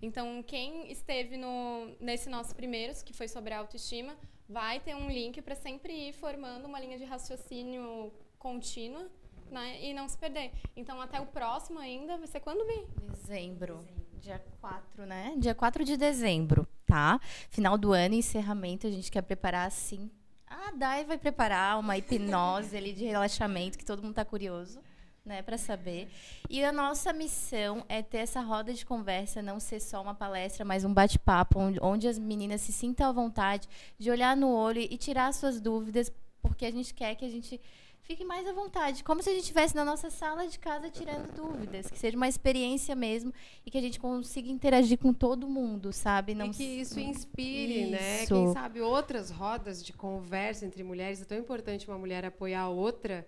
Então, 0.00 0.42
quem 0.42 0.90
esteve 0.90 1.36
no, 1.36 1.94
nesse 2.00 2.28
nosso 2.28 2.54
primeiro, 2.54 2.92
que 3.04 3.12
foi 3.12 3.28
sobre 3.28 3.54
a 3.54 3.58
autoestima, 3.58 4.16
vai 4.48 4.80
ter 4.80 4.94
um 4.94 5.08
link 5.08 5.40
para 5.40 5.54
sempre 5.54 6.08
ir 6.08 6.12
formando 6.12 6.66
uma 6.66 6.80
linha 6.80 6.98
de 6.98 7.04
raciocínio 7.04 8.12
contínua 8.38 9.08
né, 9.50 9.80
e 9.80 9.94
não 9.94 10.08
se 10.08 10.18
perder. 10.18 10.50
Então, 10.76 11.00
até 11.00 11.20
o 11.20 11.26
próximo 11.26 11.78
ainda 11.78 12.18
vai 12.18 12.26
ser 12.26 12.40
quando 12.40 12.66
vir? 12.66 12.86
Dezembro. 13.10 13.78
dezembro. 13.78 14.02
Dia 14.20 14.44
4, 14.60 15.06
né? 15.06 15.34
Dia 15.36 15.54
4 15.54 15.84
de 15.84 15.96
dezembro, 15.96 16.66
tá? 16.86 17.20
Final 17.50 17.76
do 17.76 17.92
ano, 17.92 18.14
encerramento, 18.14 18.86
a 18.86 18.90
gente 18.90 19.10
quer 19.10 19.22
preparar 19.22 19.66
assim. 19.66 20.08
A 20.52 20.70
Dai 20.72 21.04
vai 21.04 21.16
preparar 21.16 21.78
uma 21.78 21.96
hipnose 21.96 22.76
ali 22.76 22.92
de 22.92 23.06
relaxamento, 23.06 23.78
que 23.78 23.84
todo 23.84 24.02
mundo 24.02 24.10
está 24.10 24.24
curioso 24.24 24.80
né, 25.24 25.40
para 25.40 25.56
saber. 25.56 26.10
E 26.50 26.62
a 26.62 26.70
nossa 26.70 27.10
missão 27.10 27.84
é 27.88 28.02
ter 28.02 28.18
essa 28.18 28.42
roda 28.42 28.72
de 28.74 28.84
conversa, 28.84 29.40
não 29.40 29.58
ser 29.58 29.80
só 29.80 30.02
uma 30.02 30.14
palestra, 30.14 30.62
mas 30.62 30.84
um 30.84 30.92
bate-papo 30.92 31.58
onde, 31.58 31.78
onde 31.80 32.06
as 32.06 32.18
meninas 32.18 32.60
se 32.60 32.72
sintam 32.72 33.08
à 33.08 33.12
vontade 33.12 33.66
de 33.98 34.10
olhar 34.10 34.36
no 34.36 34.50
olho 34.50 34.80
e 34.80 34.96
tirar 34.98 35.32
suas 35.32 35.58
dúvidas, 35.58 36.12
porque 36.42 36.66
a 36.66 36.70
gente 36.70 36.92
quer 36.92 37.14
que 37.14 37.24
a 37.24 37.30
gente 37.30 37.58
fique 38.02 38.24
mais 38.24 38.46
à 38.46 38.52
vontade, 38.52 39.04
como 39.04 39.22
se 39.22 39.30
a 39.30 39.32
gente 39.32 39.42
estivesse 39.42 39.74
na 39.74 39.84
nossa 39.84 40.10
sala 40.10 40.46
de 40.46 40.58
casa 40.58 40.90
tirando 40.90 41.32
dúvidas, 41.34 41.90
que 41.90 41.98
seja 41.98 42.16
uma 42.16 42.28
experiência 42.28 42.94
mesmo 42.94 43.32
e 43.64 43.70
que 43.70 43.78
a 43.78 43.80
gente 43.80 43.98
consiga 43.98 44.48
interagir 44.48 44.98
com 44.98 45.12
todo 45.12 45.48
mundo, 45.48 45.92
sabe? 45.92 46.34
Não 46.34 46.46
e 46.46 46.50
que 46.50 46.64
isso 46.64 46.98
inspire, 46.98 47.82
isso. 47.82 47.90
né? 47.92 48.26
Quem 48.26 48.52
sabe 48.52 48.80
outras 48.80 49.30
rodas 49.30 49.84
de 49.84 49.92
conversa 49.92 50.66
entre 50.66 50.82
mulheres, 50.82 51.22
é 51.22 51.24
tão 51.24 51.38
importante 51.38 51.88
uma 51.88 51.98
mulher 51.98 52.24
apoiar 52.24 52.62
a 52.62 52.68
outra 52.68 53.26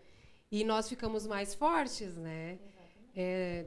e 0.51 0.65
nós 0.65 0.89
ficamos 0.89 1.27
mais 1.27 1.55
fortes, 1.55 2.17
né? 2.17 2.59
É, 3.17 3.67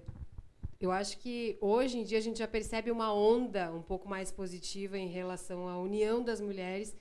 eu 0.79 0.91
acho 0.91 1.17
que 1.17 1.57
hoje 1.59 1.97
em 1.97 2.03
dia 2.03 2.17
a 2.17 2.21
gente 2.21 2.39
já 2.39 2.47
percebe 2.47 2.91
uma 2.91 3.13
onda 3.13 3.71
um 3.71 3.81
pouco 3.81 4.07
mais 4.07 4.31
positiva 4.31 4.97
em 4.97 5.07
relação 5.07 5.67
à 5.67 5.79
união 5.79 6.23
das 6.23 6.39
mulheres 6.39 6.95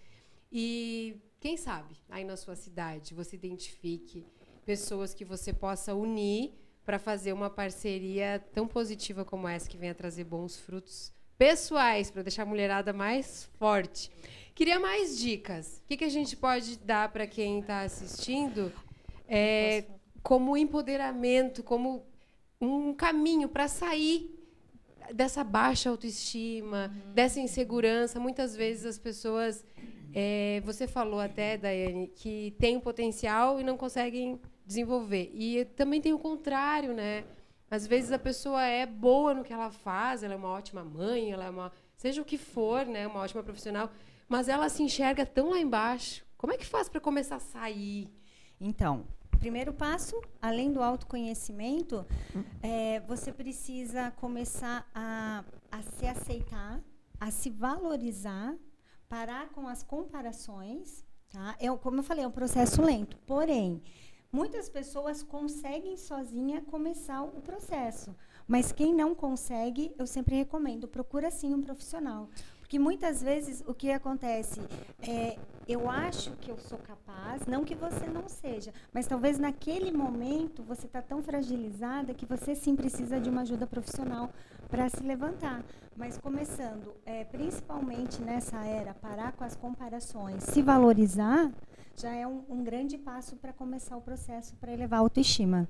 e 0.50 1.20
quem 1.40 1.56
sabe 1.56 1.96
aí 2.08 2.24
na 2.24 2.36
sua 2.36 2.56
cidade 2.56 3.14
você 3.14 3.36
identifique 3.36 4.26
pessoas 4.64 5.14
que 5.14 5.24
você 5.24 5.52
possa 5.52 5.94
unir 5.94 6.52
para 6.84 6.98
fazer 6.98 7.32
uma 7.32 7.50
parceria 7.50 8.44
tão 8.52 8.66
positiva 8.66 9.24
como 9.24 9.48
essa 9.48 9.68
que 9.68 9.76
venha 9.76 9.94
trazer 9.94 10.24
bons 10.24 10.56
frutos 10.56 11.12
pessoais 11.36 12.10
para 12.10 12.22
deixar 12.22 12.42
a 12.42 12.46
mulherada 12.46 12.92
mais 12.92 13.44
forte. 13.58 14.10
Queria 14.54 14.80
mais 14.80 15.18
dicas. 15.18 15.82
O 15.84 15.86
que, 15.86 15.96
que 15.98 16.04
a 16.04 16.08
gente 16.08 16.36
pode 16.36 16.78
dar 16.78 17.10
para 17.12 17.26
quem 17.26 17.60
está 17.60 17.82
assistindo 17.82 18.72
é, 19.28 19.84
como 20.22 20.56
empoderamento, 20.56 21.62
como 21.62 22.06
um 22.60 22.94
caminho 22.94 23.48
para 23.48 23.68
sair 23.68 24.34
dessa 25.14 25.44
baixa 25.44 25.90
autoestima, 25.90 26.90
uhum. 26.92 27.12
dessa 27.12 27.38
insegurança. 27.38 28.18
Muitas 28.18 28.56
vezes 28.56 28.86
as 28.86 28.98
pessoas, 28.98 29.64
é, 30.18 30.62
você 30.64 30.86
falou 30.86 31.20
até, 31.20 31.58
Daiane, 31.58 32.06
que 32.06 32.56
tem 32.58 32.74
o 32.78 32.80
potencial 32.80 33.60
e 33.60 33.62
não 33.62 33.76
conseguem 33.76 34.40
desenvolver. 34.64 35.30
E 35.34 35.66
também 35.76 36.00
tem 36.00 36.14
o 36.14 36.18
contrário, 36.18 36.94
né? 36.94 37.22
Às 37.70 37.86
vezes 37.86 38.10
a 38.10 38.18
pessoa 38.18 38.64
é 38.64 38.86
boa 38.86 39.34
no 39.34 39.44
que 39.44 39.52
ela 39.52 39.70
faz, 39.70 40.22
ela 40.22 40.32
é 40.32 40.36
uma 40.38 40.48
ótima 40.48 40.82
mãe, 40.82 41.32
ela 41.32 41.44
é 41.44 41.50
uma, 41.50 41.70
seja 41.98 42.22
o 42.22 42.24
que 42.24 42.38
for, 42.38 42.86
né, 42.86 43.06
uma 43.06 43.20
ótima 43.20 43.42
profissional, 43.42 43.90
mas 44.26 44.48
ela 44.48 44.70
se 44.70 44.82
enxerga 44.82 45.26
tão 45.26 45.50
lá 45.50 45.58
embaixo 45.58 46.24
Como 46.38 46.52
é 46.52 46.56
que 46.56 46.64
faz 46.64 46.88
para 46.88 47.00
começar 47.00 47.36
a 47.36 47.40
sair? 47.40 48.08
Então, 48.58 49.04
primeiro 49.38 49.74
passo, 49.74 50.18
além 50.40 50.72
do 50.72 50.82
autoconhecimento, 50.82 52.06
é, 52.62 53.00
você 53.00 53.32
precisa 53.32 54.12
começar 54.12 54.88
a, 54.94 55.44
a 55.70 55.82
se 55.82 56.06
aceitar, 56.06 56.80
a 57.20 57.30
se 57.30 57.50
valorizar, 57.50 58.54
parar 59.08 59.48
com 59.50 59.66
as 59.68 59.82
comparações. 59.82 61.04
Tá? 61.30 61.56
É, 61.58 61.74
como 61.76 61.98
eu 61.98 62.02
falei, 62.02 62.24
é 62.24 62.28
um 62.28 62.32
processo 62.32 62.82
lento. 62.82 63.16
Porém, 63.26 63.82
muitas 64.30 64.68
pessoas 64.68 65.22
conseguem 65.22 65.96
sozinha 65.96 66.62
começar 66.62 67.22
o 67.22 67.40
processo. 67.40 68.14
Mas 68.46 68.70
quem 68.70 68.94
não 68.94 69.14
consegue, 69.14 69.92
eu 69.98 70.06
sempre 70.06 70.36
recomendo, 70.36 70.86
procura 70.86 71.30
sim 71.30 71.52
um 71.52 71.60
profissional. 71.60 72.28
Porque 72.66 72.80
muitas 72.80 73.22
vezes 73.22 73.62
o 73.64 73.72
que 73.72 73.92
acontece 73.92 74.60
é, 75.00 75.38
eu 75.68 75.88
acho 75.88 76.32
que 76.32 76.50
eu 76.50 76.58
sou 76.58 76.76
capaz, 76.78 77.46
não 77.46 77.64
que 77.64 77.76
você 77.76 78.08
não 78.08 78.28
seja, 78.28 78.74
mas 78.92 79.06
talvez 79.06 79.38
naquele 79.38 79.92
momento 79.92 80.64
você 80.64 80.86
está 80.86 81.00
tão 81.00 81.22
fragilizada 81.22 82.12
que 82.12 82.26
você 82.26 82.56
sim 82.56 82.74
precisa 82.74 83.20
de 83.20 83.30
uma 83.30 83.42
ajuda 83.42 83.68
profissional 83.68 84.32
para 84.68 84.88
se 84.88 85.00
levantar. 85.04 85.64
Mas 85.96 86.18
começando, 86.18 86.92
é, 87.06 87.22
principalmente 87.22 88.20
nessa 88.20 88.56
era, 88.64 88.92
parar 88.94 89.30
com 89.30 89.44
as 89.44 89.54
comparações, 89.54 90.42
se 90.42 90.60
valorizar, 90.60 91.52
já 91.96 92.12
é 92.12 92.26
um, 92.26 92.42
um 92.48 92.64
grande 92.64 92.98
passo 92.98 93.36
para 93.36 93.52
começar 93.52 93.96
o 93.96 94.00
processo 94.00 94.56
para 94.56 94.72
elevar 94.72 94.98
a 94.98 95.02
autoestima. 95.02 95.68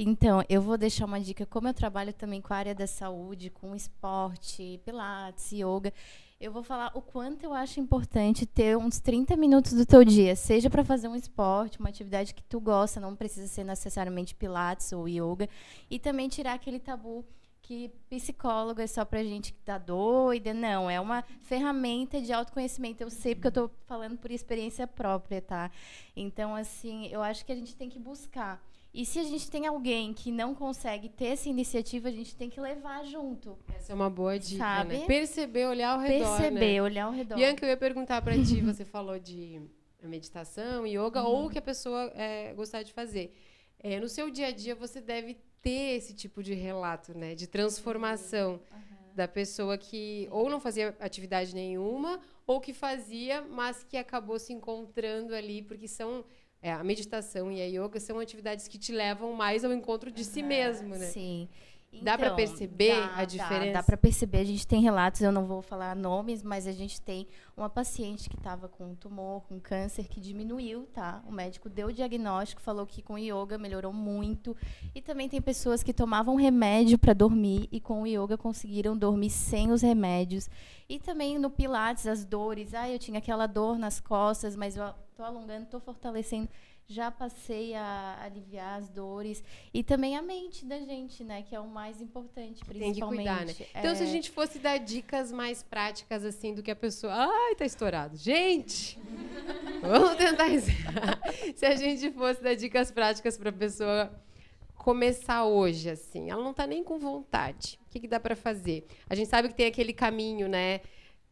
Então, 0.00 0.42
eu 0.48 0.62
vou 0.62 0.78
deixar 0.78 1.04
uma 1.04 1.20
dica. 1.20 1.44
Como 1.44 1.68
eu 1.68 1.74
trabalho 1.74 2.12
também 2.12 2.40
com 2.40 2.54
a 2.54 2.56
área 2.56 2.74
da 2.74 2.86
saúde, 2.86 3.50
com 3.50 3.74
esporte, 3.74 4.80
pilates, 4.84 5.50
yoga, 5.50 5.92
eu 6.40 6.52
vou 6.52 6.62
falar 6.62 6.92
o 6.94 7.02
quanto 7.02 7.42
eu 7.42 7.52
acho 7.52 7.80
importante 7.80 8.46
ter 8.46 8.76
uns 8.76 9.00
30 9.00 9.36
minutos 9.36 9.72
do 9.72 9.84
teu 9.84 10.04
dia, 10.04 10.36
seja 10.36 10.70
para 10.70 10.84
fazer 10.84 11.08
um 11.08 11.16
esporte, 11.16 11.80
uma 11.80 11.88
atividade 11.88 12.32
que 12.32 12.42
tu 12.44 12.60
gosta, 12.60 13.00
não 13.00 13.16
precisa 13.16 13.48
ser 13.48 13.64
necessariamente 13.64 14.36
pilates 14.36 14.92
ou 14.92 15.08
yoga, 15.08 15.48
e 15.90 15.98
também 15.98 16.28
tirar 16.28 16.52
aquele 16.54 16.78
tabu 16.78 17.24
que 17.60 17.90
psicólogo 18.08 18.80
é 18.80 18.86
só 18.86 19.04
pra 19.04 19.22
gente 19.24 19.52
que 19.52 19.60
tá 19.60 19.76
doida, 19.78 20.54
não, 20.54 20.88
é 20.88 21.00
uma 21.00 21.22
ferramenta 21.42 22.20
de 22.20 22.32
autoconhecimento. 22.32 23.02
Eu 23.02 23.10
sei 23.10 23.34
porque 23.34 23.48
eu 23.48 23.50
estou 23.50 23.70
falando 23.84 24.16
por 24.16 24.30
experiência 24.30 24.86
própria, 24.86 25.42
tá? 25.42 25.70
Então, 26.16 26.54
assim, 26.54 27.08
eu 27.08 27.20
acho 27.20 27.44
que 27.44 27.52
a 27.52 27.54
gente 27.54 27.76
tem 27.76 27.90
que 27.90 27.98
buscar 27.98 28.62
e 28.92 29.04
se 29.04 29.18
a 29.18 29.22
gente 29.22 29.50
tem 29.50 29.66
alguém 29.66 30.14
que 30.14 30.32
não 30.32 30.54
consegue 30.54 31.08
ter 31.08 31.26
essa 31.26 31.48
iniciativa, 31.48 32.08
a 32.08 32.12
gente 32.12 32.34
tem 32.34 32.48
que 32.48 32.60
levar 32.60 33.04
junto. 33.04 33.58
Essa 33.74 33.92
é 33.92 33.94
uma 33.94 34.08
boa 34.08 34.38
dica, 34.38 34.64
né? 34.64 34.76
Sabe? 34.76 34.98
né? 34.98 35.06
Perceber, 35.06 35.66
olhar 35.66 35.90
ao 35.90 36.00
redor, 36.00 36.38
Perceber, 36.38 36.74
né? 36.74 36.82
olhar 36.82 37.04
ao 37.04 37.12
redor. 37.12 37.36
Bianca, 37.36 37.64
eu 37.64 37.70
ia 37.70 37.76
perguntar 37.76 38.22
para 38.22 38.34
ti, 38.34 38.60
você 38.60 38.84
falou 38.84 39.18
de 39.18 39.60
meditação, 40.02 40.86
yoga, 40.86 41.22
ou 41.22 41.46
o 41.46 41.50
que 41.50 41.58
a 41.58 41.62
pessoa 41.62 42.10
é, 42.14 42.54
gostar 42.54 42.82
de 42.82 42.92
fazer. 42.92 43.34
É, 43.78 44.00
no 44.00 44.08
seu 44.08 44.30
dia 44.30 44.48
a 44.48 44.50
dia, 44.50 44.74
você 44.74 45.00
deve 45.00 45.36
ter 45.60 45.96
esse 45.96 46.14
tipo 46.14 46.42
de 46.42 46.54
relato, 46.54 47.16
né? 47.16 47.34
De 47.34 47.46
transformação 47.46 48.60
da 49.14 49.26
pessoa 49.26 49.76
que 49.76 50.28
ou 50.30 50.48
não 50.48 50.60
fazia 50.60 50.96
atividade 51.00 51.54
nenhuma, 51.54 52.20
ou 52.46 52.60
que 52.60 52.72
fazia, 52.72 53.42
mas 53.42 53.82
que 53.82 53.96
acabou 53.96 54.38
se 54.38 54.52
encontrando 54.52 55.34
ali, 55.34 55.62
porque 55.62 55.88
são 55.88 56.24
é, 56.60 56.72
a 56.72 56.82
meditação 56.82 57.52
e 57.52 57.60
a 57.60 57.66
yoga 57.66 58.00
são 58.00 58.18
atividades 58.18 58.66
que 58.66 58.78
te 58.78 58.92
levam 58.92 59.32
mais 59.32 59.64
ao 59.64 59.72
encontro 59.72 60.10
de 60.10 60.24
si 60.24 60.42
mesmo, 60.42 60.96
né? 60.96 61.06
Sim. 61.06 61.48
Dá 62.02 62.18
pra 62.18 62.26
Então, 62.26 62.36
perceber 62.36 62.94
dá, 63.00 63.06
a 63.14 63.16
dá, 63.16 63.24
diferença? 63.24 63.72
Dá, 63.72 63.82
para 63.82 63.96
perceber. 63.96 64.38
A 64.38 64.44
gente 64.44 64.66
tem 64.66 64.80
relatos, 64.82 65.20
eu 65.22 65.32
não 65.32 65.46
vou 65.46 65.62
falar 65.62 65.96
nomes, 65.96 66.42
mas 66.42 66.66
a 66.66 66.72
gente 66.72 67.00
tem 67.00 67.26
uma 67.56 67.68
paciente 67.68 68.28
que 68.28 68.36
estava 68.36 68.68
com 68.68 68.92
um 68.92 68.94
tumor, 68.94 69.42
com 69.48 69.58
câncer, 69.58 70.06
que 70.06 70.20
diminuiu, 70.20 70.86
tá? 70.92 71.22
O 71.26 71.32
médico 71.32 71.68
deu 71.68 71.88
o 71.88 71.92
diagnóstico, 71.92 72.60
falou 72.60 72.86
que 72.86 73.00
com 73.02 73.18
yoga 73.18 73.56
melhorou 73.56 73.92
muito. 73.92 74.54
E 74.94 75.00
também 75.00 75.28
tem 75.28 75.40
pessoas 75.40 75.82
que 75.82 75.92
tomavam 75.94 76.36
remédio 76.36 76.98
para 76.98 77.14
dormir 77.14 77.68
e 77.72 77.80
com 77.80 78.02
o 78.02 78.06
yoga 78.06 78.36
conseguiram 78.36 78.96
dormir 78.96 79.30
sem 79.30 79.72
os 79.72 79.80
remédios. 79.82 80.48
E 80.88 80.98
também 80.98 81.38
no 81.38 81.50
Pilates, 81.50 82.06
as 82.06 82.24
dores. 82.24 82.74
Ah, 82.74 82.88
eu 82.88 82.98
tinha 82.98 83.18
aquela 83.18 83.46
dor 83.46 83.78
nas 83.78 83.98
costas, 83.98 84.54
mas 84.54 84.76
eu 84.76 84.84
tô 85.16 85.22
alongando, 85.24 85.66
tô 85.66 85.80
fortalecendo 85.80 86.48
já 86.90 87.10
passei 87.10 87.74
a 87.74 88.18
aliviar 88.22 88.78
as 88.78 88.88
dores 88.88 89.44
e 89.74 89.82
também 89.84 90.16
a 90.16 90.22
mente 90.22 90.64
da 90.64 90.78
gente, 90.80 91.22
né, 91.22 91.42
que 91.42 91.54
é 91.54 91.60
o 91.60 91.68
mais 91.68 92.00
importante, 92.00 92.64
Tem 92.64 92.72
que 92.72 92.78
principalmente. 92.78 93.16
cuidar, 93.26 93.44
né? 93.44 93.54
Então, 93.74 93.94
se 93.94 94.02
a 94.02 94.06
É, 94.06 94.10
gente 94.10 94.30
fosse 94.30 94.58
dar 94.58 94.78
dicas 94.78 95.30
mais 95.30 95.62
práticas, 95.62 96.24
assim, 96.24 96.54
do 96.54 96.62
que 96.62 96.70
a 96.70 96.76
pessoa. 96.76 97.12
Ai, 97.14 97.54
tá 97.56 97.66
estourado. 97.66 98.16
Gente! 98.16 98.98
Vamos 99.82 100.16
tentar. 100.16 100.46
Se 101.54 101.66
a 101.66 101.76
gente 101.76 102.10
fosse 102.12 102.42
dar 102.42 102.54
dicas 102.54 102.90
práticas 102.90 103.36
para 103.36 103.50
a 103.50 103.52
pessoa 103.52 104.10
começar 104.74 105.44
hoje, 105.44 105.90
assim, 105.90 106.30
ela 106.30 106.42
não 106.42 106.54
tá 106.54 106.66
nem 106.66 106.82
com 106.82 106.98
vontade. 106.98 107.78
O 107.86 107.90
que, 107.90 108.00
que 108.00 108.08
dá 108.08 108.18
para 108.18 108.34
fazer? 108.34 108.86
A 109.10 109.14
gente 109.14 109.28
sabe 109.28 109.48
que 109.48 109.54
tem 109.54 109.66
aquele 109.66 109.92
caminho, 109.92 110.48
né? 110.48 110.80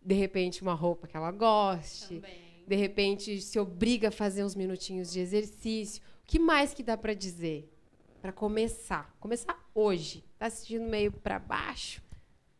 De 0.02 0.14
repente, 0.14 0.60
uma 0.60 0.74
roupa 0.74 1.06
que 1.08 1.16
ela 1.16 1.30
goste. 1.32 2.22
De 2.66 2.74
repente, 2.74 3.40
se 3.40 3.58
obriga 3.58 4.08
a 4.08 4.10
fazer 4.12 4.44
uns 4.44 4.54
minutinhos 4.54 5.12
de 5.12 5.20
exercício. 5.20 6.02
O 6.22 6.26
que 6.26 6.38
mais 6.38 6.74
que 6.74 6.82
dá 6.82 6.96
para 6.96 7.14
dizer? 7.14 7.72
Para 8.20 8.32
começar. 8.32 9.14
Começar 9.20 9.56
hoje. 9.74 10.24
Tá 10.38 10.46
assistindo 10.46 10.84
meio 10.84 11.12
para 11.12 11.38
baixo? 11.38 12.02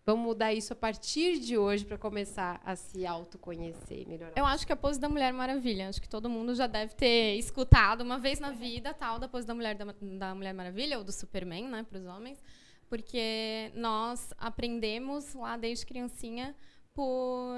Vamos 0.07 0.25
mudar 0.25 0.55
isso 0.55 0.73
a 0.73 0.77
partir 0.77 1.41
de 1.41 1.59
hoje 1.59 1.85
para 1.85 1.99
começar 1.99 2.61
a 2.65 2.77
se 2.77 3.05
autoconhecer 3.05 4.03
e 4.03 4.07
melhorar. 4.07 4.35
Eu 4.37 4.47
acho 4.47 4.65
que 4.65 4.73
a 4.73 4.77
pose 4.77 5.01
da 5.01 5.09
Mulher 5.09 5.33
Maravilha. 5.33 5.89
Acho 5.89 6.01
que 6.01 6.09
todo 6.09 6.31
mundo 6.31 6.55
já 6.55 6.69
deve 6.69 6.95
ter 6.95 7.35
escutado 7.35 8.03
uma 8.03 8.17
vez 8.17 8.39
na 8.39 8.53
vida 8.53 8.95
tal 8.95 9.19
da 9.19 9.27
pose 9.27 9.45
da 9.45 9.53
Mulher, 9.53 9.75
da, 9.75 9.85
da 10.17 10.33
Mulher 10.33 10.55
Maravilha 10.55 10.97
ou 10.97 11.03
do 11.03 11.11
Superman, 11.11 11.67
né, 11.67 11.83
para 11.83 11.99
os 11.99 12.07
homens. 12.07 12.41
Porque 12.89 13.73
nós 13.75 14.33
aprendemos 14.39 15.35
lá 15.35 15.57
desde 15.57 15.85
criancinha 15.85 16.55
por 16.97 17.55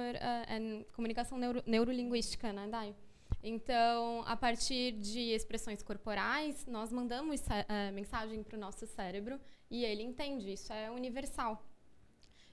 em 0.51 0.85
comunicação 0.93 1.39
neuro, 1.39 1.63
neurolinguística, 1.65 2.53
né, 2.53 2.67
Dai? 2.67 2.93
Então, 3.41 4.25
a 4.27 4.37
partir 4.37 4.93
de 4.93 5.21
expressões 5.31 5.81
corporais, 5.81 6.67
nós 6.67 6.93
mandamos 6.93 7.41
eh, 7.49 7.93
mensagem 7.93 8.43
para 8.43 8.57
o 8.57 8.61
nosso 8.61 8.85
cérebro 8.85 9.41
e 9.71 9.85
ele 9.85 10.03
entende. 10.03 10.53
Isso 10.53 10.73
é 10.73 10.91
universal. 10.91 11.65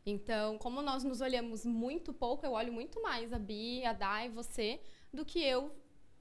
Então, 0.05 0.59
como 0.59 0.83
nós 0.83 1.03
nos 1.03 1.21
olhamos 1.21 1.65
muito 1.65 2.13
pouco, 2.13 2.45
eu 2.45 2.51
olho 2.51 2.71
muito 2.71 3.01
mais 3.01 3.33
a 3.33 3.39
Bi, 3.39 3.83
a 3.83 3.93
Dai, 3.93 4.29
você, 4.29 4.79
do 5.11 5.25
que 5.25 5.39
eu. 5.43 5.75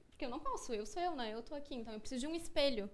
Porque 0.09 0.25
eu 0.25 0.29
não 0.29 0.39
posso, 0.39 0.73
eu 0.73 0.87
sou 0.87 0.99
eu, 0.99 1.15
né? 1.15 1.31
Eu 1.31 1.43
tô 1.43 1.53
aqui. 1.53 1.75
Então, 1.75 1.93
eu 1.93 1.99
preciso 1.99 2.21
de 2.21 2.27
um 2.27 2.33
espelho 2.33 2.89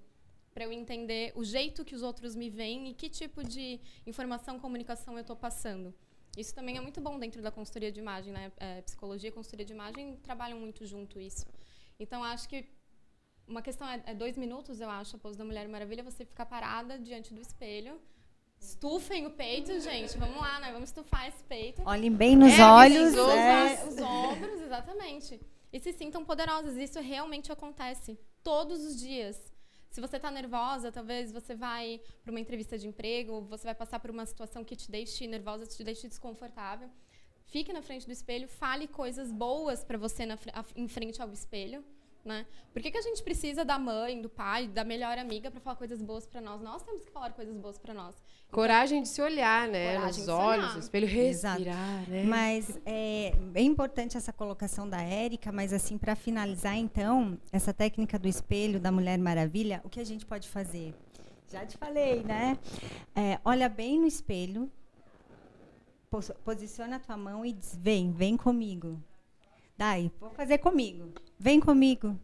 para 0.53 0.65
eu 0.65 0.73
entender 0.73 1.31
o 1.35 1.43
jeito 1.45 1.85
que 1.85 1.95
os 1.95 2.01
outros 2.01 2.35
me 2.35 2.49
veem 2.49 2.89
e 2.89 2.93
que 2.93 3.09
tipo 3.09 3.41
de 3.41 3.79
informação, 4.05 4.59
comunicação 4.59 5.13
eu 5.13 5.21
estou 5.21 5.37
passando. 5.37 5.95
Isso 6.37 6.55
também 6.55 6.77
é 6.77 6.81
muito 6.81 7.01
bom 7.01 7.19
dentro 7.19 7.41
da 7.41 7.51
consultoria 7.51 7.91
de 7.91 7.99
imagem, 7.99 8.31
né? 8.31 8.51
É, 8.57 8.81
psicologia 8.81 9.29
e 9.29 9.31
consultoria 9.31 9.65
de 9.65 9.73
imagem 9.73 10.15
trabalham 10.17 10.59
muito 10.59 10.85
junto 10.85 11.19
isso. 11.19 11.45
Então, 11.99 12.23
acho 12.23 12.47
que 12.47 12.65
uma 13.47 13.61
questão 13.61 13.87
é, 13.87 14.01
é 14.05 14.13
dois 14.13 14.37
minutos, 14.37 14.79
eu 14.79 14.89
acho, 14.89 15.15
a 15.17 15.19
pose 15.19 15.37
da 15.37 15.43
Mulher 15.43 15.67
Maravilha, 15.67 16.03
você 16.03 16.23
ficar 16.25 16.45
parada 16.45 16.97
diante 16.97 17.33
do 17.33 17.41
espelho. 17.41 17.99
Estufem 18.59 19.25
o 19.25 19.31
peito, 19.31 19.77
gente. 19.81 20.17
Vamos 20.17 20.37
lá, 20.37 20.59
né? 20.59 20.71
Vamos 20.71 20.89
estufar 20.89 21.27
esse 21.27 21.43
peito. 21.43 21.81
Olhem 21.83 22.11
bem 22.11 22.35
nos 22.35 22.53
É, 22.53 22.63
olhos. 22.63 23.11
os 23.11 23.17
é. 23.17 23.85
Os 23.87 23.97
ombros, 23.97 24.61
exatamente. 24.61 25.41
E 25.73 25.79
se 25.79 25.91
sintam 25.91 26.23
poderosas. 26.23 26.77
Isso 26.77 26.99
realmente 27.01 27.51
acontece 27.51 28.17
todos 28.43 28.85
os 28.85 28.99
dias. 28.99 29.50
Se 29.91 29.99
você 29.99 30.15
está 30.15 30.31
nervosa, 30.31 30.89
talvez 30.89 31.33
você 31.33 31.53
vai 31.53 31.99
para 32.23 32.31
uma 32.31 32.39
entrevista 32.39 32.77
de 32.77 32.87
emprego, 32.87 33.41
você 33.41 33.65
vai 33.65 33.75
passar 33.75 33.99
por 33.99 34.09
uma 34.09 34.25
situação 34.25 34.63
que 34.63 34.73
te 34.73 34.89
deixe 34.89 35.27
nervosa, 35.27 35.65
te 35.65 35.83
deixe 35.83 36.07
desconfortável. 36.07 36.89
Fique 37.43 37.73
na 37.73 37.81
frente 37.81 38.05
do 38.05 38.13
espelho, 38.13 38.47
fale 38.47 38.87
coisas 38.87 39.29
boas 39.33 39.83
para 39.83 39.97
você 39.97 40.25
na, 40.25 40.37
em 40.77 40.87
frente 40.87 41.21
ao 41.21 41.29
espelho. 41.33 41.83
Né? 42.23 42.45
Por 42.71 42.81
que, 42.83 42.91
que 42.91 42.97
a 42.99 43.01
gente 43.01 43.23
precisa 43.23 43.65
da 43.65 43.79
mãe, 43.79 44.21
do 44.21 44.29
pai, 44.29 44.67
da 44.67 44.83
melhor 44.83 45.17
amiga 45.17 45.49
para 45.49 45.59
falar 45.59 45.75
coisas 45.75 46.03
boas 46.03 46.23
para 46.27 46.39
nós? 46.39 46.61
Nós 46.61 46.83
temos 46.83 47.03
que 47.03 47.11
falar 47.11 47.31
coisas 47.33 47.57
boas 47.57 47.79
para 47.79 47.95
nós. 47.95 48.15
Coragem 48.51 49.01
de 49.01 49.07
se 49.07 49.19
olhar, 49.23 49.67
né? 49.67 49.95
Coragem 49.95 50.19
Nos 50.19 50.27
olhos, 50.29 50.63
olhar. 50.65 50.73
no 50.75 50.79
espelho, 50.79 51.07
Exato. 51.09 51.63
respirar, 51.63 52.09
né? 52.09 52.23
Mas 52.25 52.79
é 52.85 53.33
bem 53.51 53.65
importante 53.65 54.17
essa 54.17 54.31
colocação 54.31 54.87
da 54.87 55.01
Érica, 55.01 55.51
mas 55.51 55.73
assim, 55.73 55.97
para 55.97 56.15
finalizar, 56.15 56.75
então, 56.77 57.39
essa 57.51 57.73
técnica 57.73 58.19
do 58.19 58.27
espelho 58.27 58.79
da 58.79 58.91
Mulher 58.91 59.17
Maravilha, 59.17 59.81
o 59.83 59.89
que 59.89 59.99
a 59.99 60.05
gente 60.05 60.23
pode 60.23 60.47
fazer? 60.47 60.93
Já 61.49 61.65
te 61.65 61.75
falei, 61.75 62.21
né? 62.23 62.55
É, 63.15 63.39
olha 63.43 63.67
bem 63.67 63.99
no 63.99 64.05
espelho, 64.05 64.71
pos- 66.09 66.31
posiciona 66.45 66.97
a 66.97 66.99
tua 66.99 67.17
mão 67.17 67.43
e 67.45 67.51
diz: 67.51 67.75
vem, 67.81 68.11
vem 68.11 68.37
comigo. 68.37 69.01
Dai, 69.77 70.11
vou 70.19 70.29
fazer 70.31 70.59
comigo. 70.59 71.09
Vem 71.39 71.59
comigo. 71.59 72.19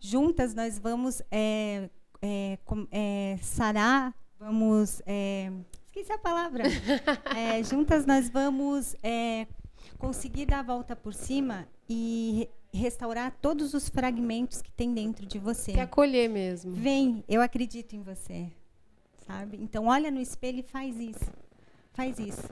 Juntas 0.00 0.54
nós 0.54 0.78
vamos 0.78 1.22
é, 1.30 1.88
é, 2.22 2.58
é, 2.90 3.38
sarar, 3.42 4.14
vamos. 4.38 5.02
é, 5.06 5.50
esqueci 5.86 6.12
a 6.12 6.18
palavra. 6.18 6.64
É, 7.36 7.62
juntas 7.62 8.06
nós 8.06 8.28
vamos 8.28 8.94
é, 9.02 9.46
conseguir 9.98 10.46
dar 10.46 10.60
a 10.60 10.62
volta 10.62 10.94
por 10.94 11.14
cima 11.14 11.68
e 11.88 12.48
restaurar 12.72 13.36
todos 13.40 13.74
os 13.74 13.88
fragmentos 13.88 14.60
que 14.62 14.70
tem 14.70 14.92
dentro 14.92 15.26
de 15.26 15.38
você. 15.38 15.72
Que 15.72 15.80
acolher 15.80 16.28
mesmo. 16.28 16.72
Vem, 16.72 17.24
eu 17.28 17.40
acredito 17.40 17.94
em 17.94 18.02
você. 18.02 18.50
Sabe? 19.26 19.58
Então 19.60 19.86
olha 19.86 20.10
no 20.10 20.20
espelho 20.20 20.60
e 20.60 20.62
faz 20.62 20.96
isso. 20.96 21.30
Faz 21.92 22.18
isso. 22.18 22.48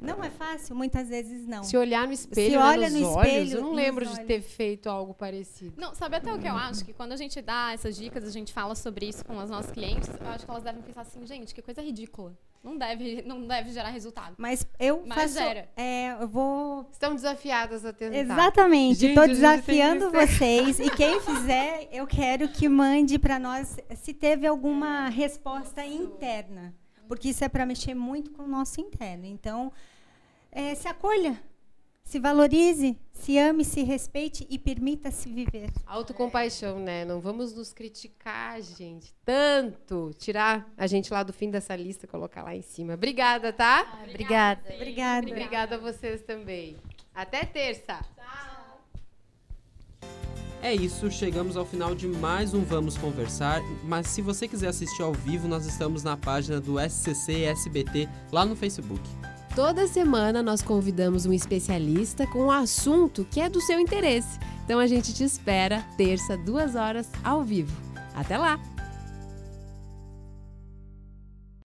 Não 0.00 0.22
é 0.22 0.30
fácil, 0.30 0.76
muitas 0.76 1.08
vezes 1.08 1.46
não. 1.46 1.64
Se 1.64 1.76
olhar 1.76 2.06
no 2.06 2.12
espelho, 2.12 2.50
Se 2.50 2.56
olhar 2.56 2.68
olha 2.68 2.90
nos 2.90 3.00
no 3.00 3.08
olhos, 3.10 3.26
espelho, 3.32 3.56
eu 3.58 3.62
não 3.62 3.72
lembro 3.72 4.04
de 4.06 4.12
olhos. 4.12 4.26
ter 4.26 4.40
feito 4.40 4.88
algo 4.88 5.12
parecido. 5.12 5.74
Não, 5.76 5.94
sabe 5.94 6.16
até 6.16 6.32
o 6.32 6.38
que 6.38 6.46
eu 6.46 6.54
acho? 6.56 6.84
Que 6.84 6.92
quando 6.92 7.12
a 7.12 7.16
gente 7.16 7.42
dá 7.42 7.72
essas 7.72 7.96
dicas, 7.96 8.24
a 8.24 8.30
gente 8.30 8.52
fala 8.52 8.74
sobre 8.74 9.06
isso 9.08 9.24
com 9.24 9.38
as 9.40 9.50
nossas 9.50 9.72
clientes, 9.72 10.08
eu 10.08 10.28
acho 10.28 10.44
que 10.44 10.50
elas 10.50 10.62
devem 10.62 10.82
pensar 10.82 11.02
assim, 11.02 11.26
gente, 11.26 11.54
que 11.54 11.60
coisa 11.60 11.82
ridícula. 11.82 12.36
Não 12.62 12.76
deve, 12.76 13.22
não 13.22 13.46
deve 13.46 13.70
gerar 13.70 13.90
resultado. 13.90 14.34
Mas 14.36 14.66
eu 14.80 15.04
Mas 15.06 15.34
faço. 15.34 15.34
gera. 15.34 15.68
É, 15.76 16.16
eu 16.20 16.26
vou 16.28 16.88
Estão 16.92 17.14
desafiadas 17.14 17.84
a 17.84 17.92
tentar. 17.92 18.16
Exatamente, 18.16 19.06
estou 19.06 19.26
desafiando 19.28 20.10
vocês 20.10 20.78
e 20.80 20.90
quem 20.90 21.20
fizer, 21.20 21.88
eu 21.92 22.06
quero 22.06 22.48
que 22.48 22.68
mande 22.68 23.16
para 23.18 23.38
nós 23.38 23.76
se 23.96 24.12
teve 24.12 24.46
alguma 24.46 25.08
resposta 25.08 25.84
interna, 25.86 26.74
porque 27.08 27.30
isso 27.30 27.42
é 27.42 27.48
para 27.48 27.66
mexer 27.66 27.94
muito 27.94 28.30
com 28.30 28.44
o 28.44 28.48
nosso 28.48 28.80
interno. 28.80 29.24
Então, 29.24 29.72
é, 30.52 30.74
se 30.74 30.86
acolha, 30.86 31.42
se 32.04 32.18
valorize, 32.18 32.98
se 33.12 33.36
ame, 33.36 33.64
se 33.64 33.82
respeite 33.82 34.46
e 34.48 34.58
permita-se 34.58 35.28
viver. 35.30 35.70
Autocompaixão, 35.86 36.78
né? 36.78 37.04
Não 37.04 37.20
vamos 37.20 37.54
nos 37.54 37.72
criticar, 37.72 38.60
gente. 38.62 39.14
Tanto. 39.24 40.12
Tirar 40.18 40.72
a 40.76 40.86
gente 40.86 41.12
lá 41.12 41.22
do 41.22 41.32
fim 41.32 41.50
dessa 41.50 41.74
lista, 41.74 42.06
colocar 42.06 42.42
lá 42.42 42.54
em 42.54 42.62
cima. 42.62 42.94
Obrigada, 42.94 43.52
tá? 43.52 44.00
Obrigada. 44.08 44.62
Obrigada. 44.74 45.26
Obrigada 45.26 45.74
a 45.74 45.78
vocês 45.78 46.22
também. 46.22 46.76
Até 47.14 47.44
terça. 47.44 48.00
É 50.60 50.74
isso, 50.74 51.08
chegamos 51.10 51.56
ao 51.56 51.64
final 51.64 51.94
de 51.94 52.08
mais 52.08 52.52
um 52.52 52.64
Vamos 52.64 52.98
Conversar. 52.98 53.62
Mas 53.84 54.08
se 54.08 54.20
você 54.20 54.48
quiser 54.48 54.68
assistir 54.68 55.02
ao 55.02 55.12
vivo, 55.12 55.46
nós 55.46 55.66
estamos 55.66 56.02
na 56.02 56.16
página 56.16 56.60
do 56.60 56.80
SCC 56.80 57.44
SBT 57.44 58.08
lá 58.32 58.44
no 58.44 58.56
Facebook. 58.56 59.00
Toda 59.54 59.86
semana 59.86 60.42
nós 60.42 60.60
convidamos 60.60 61.26
um 61.26 61.32
especialista 61.32 62.26
com 62.26 62.46
um 62.46 62.50
assunto 62.50 63.24
que 63.30 63.40
é 63.40 63.48
do 63.48 63.60
seu 63.60 63.78
interesse. 63.78 64.38
Então 64.64 64.80
a 64.80 64.86
gente 64.86 65.14
te 65.14 65.22
espera 65.22 65.84
terça, 65.96 66.36
duas 66.36 66.74
horas, 66.74 67.08
ao 67.22 67.42
vivo. 67.44 67.74
Até 68.14 68.36
lá! 68.36 68.77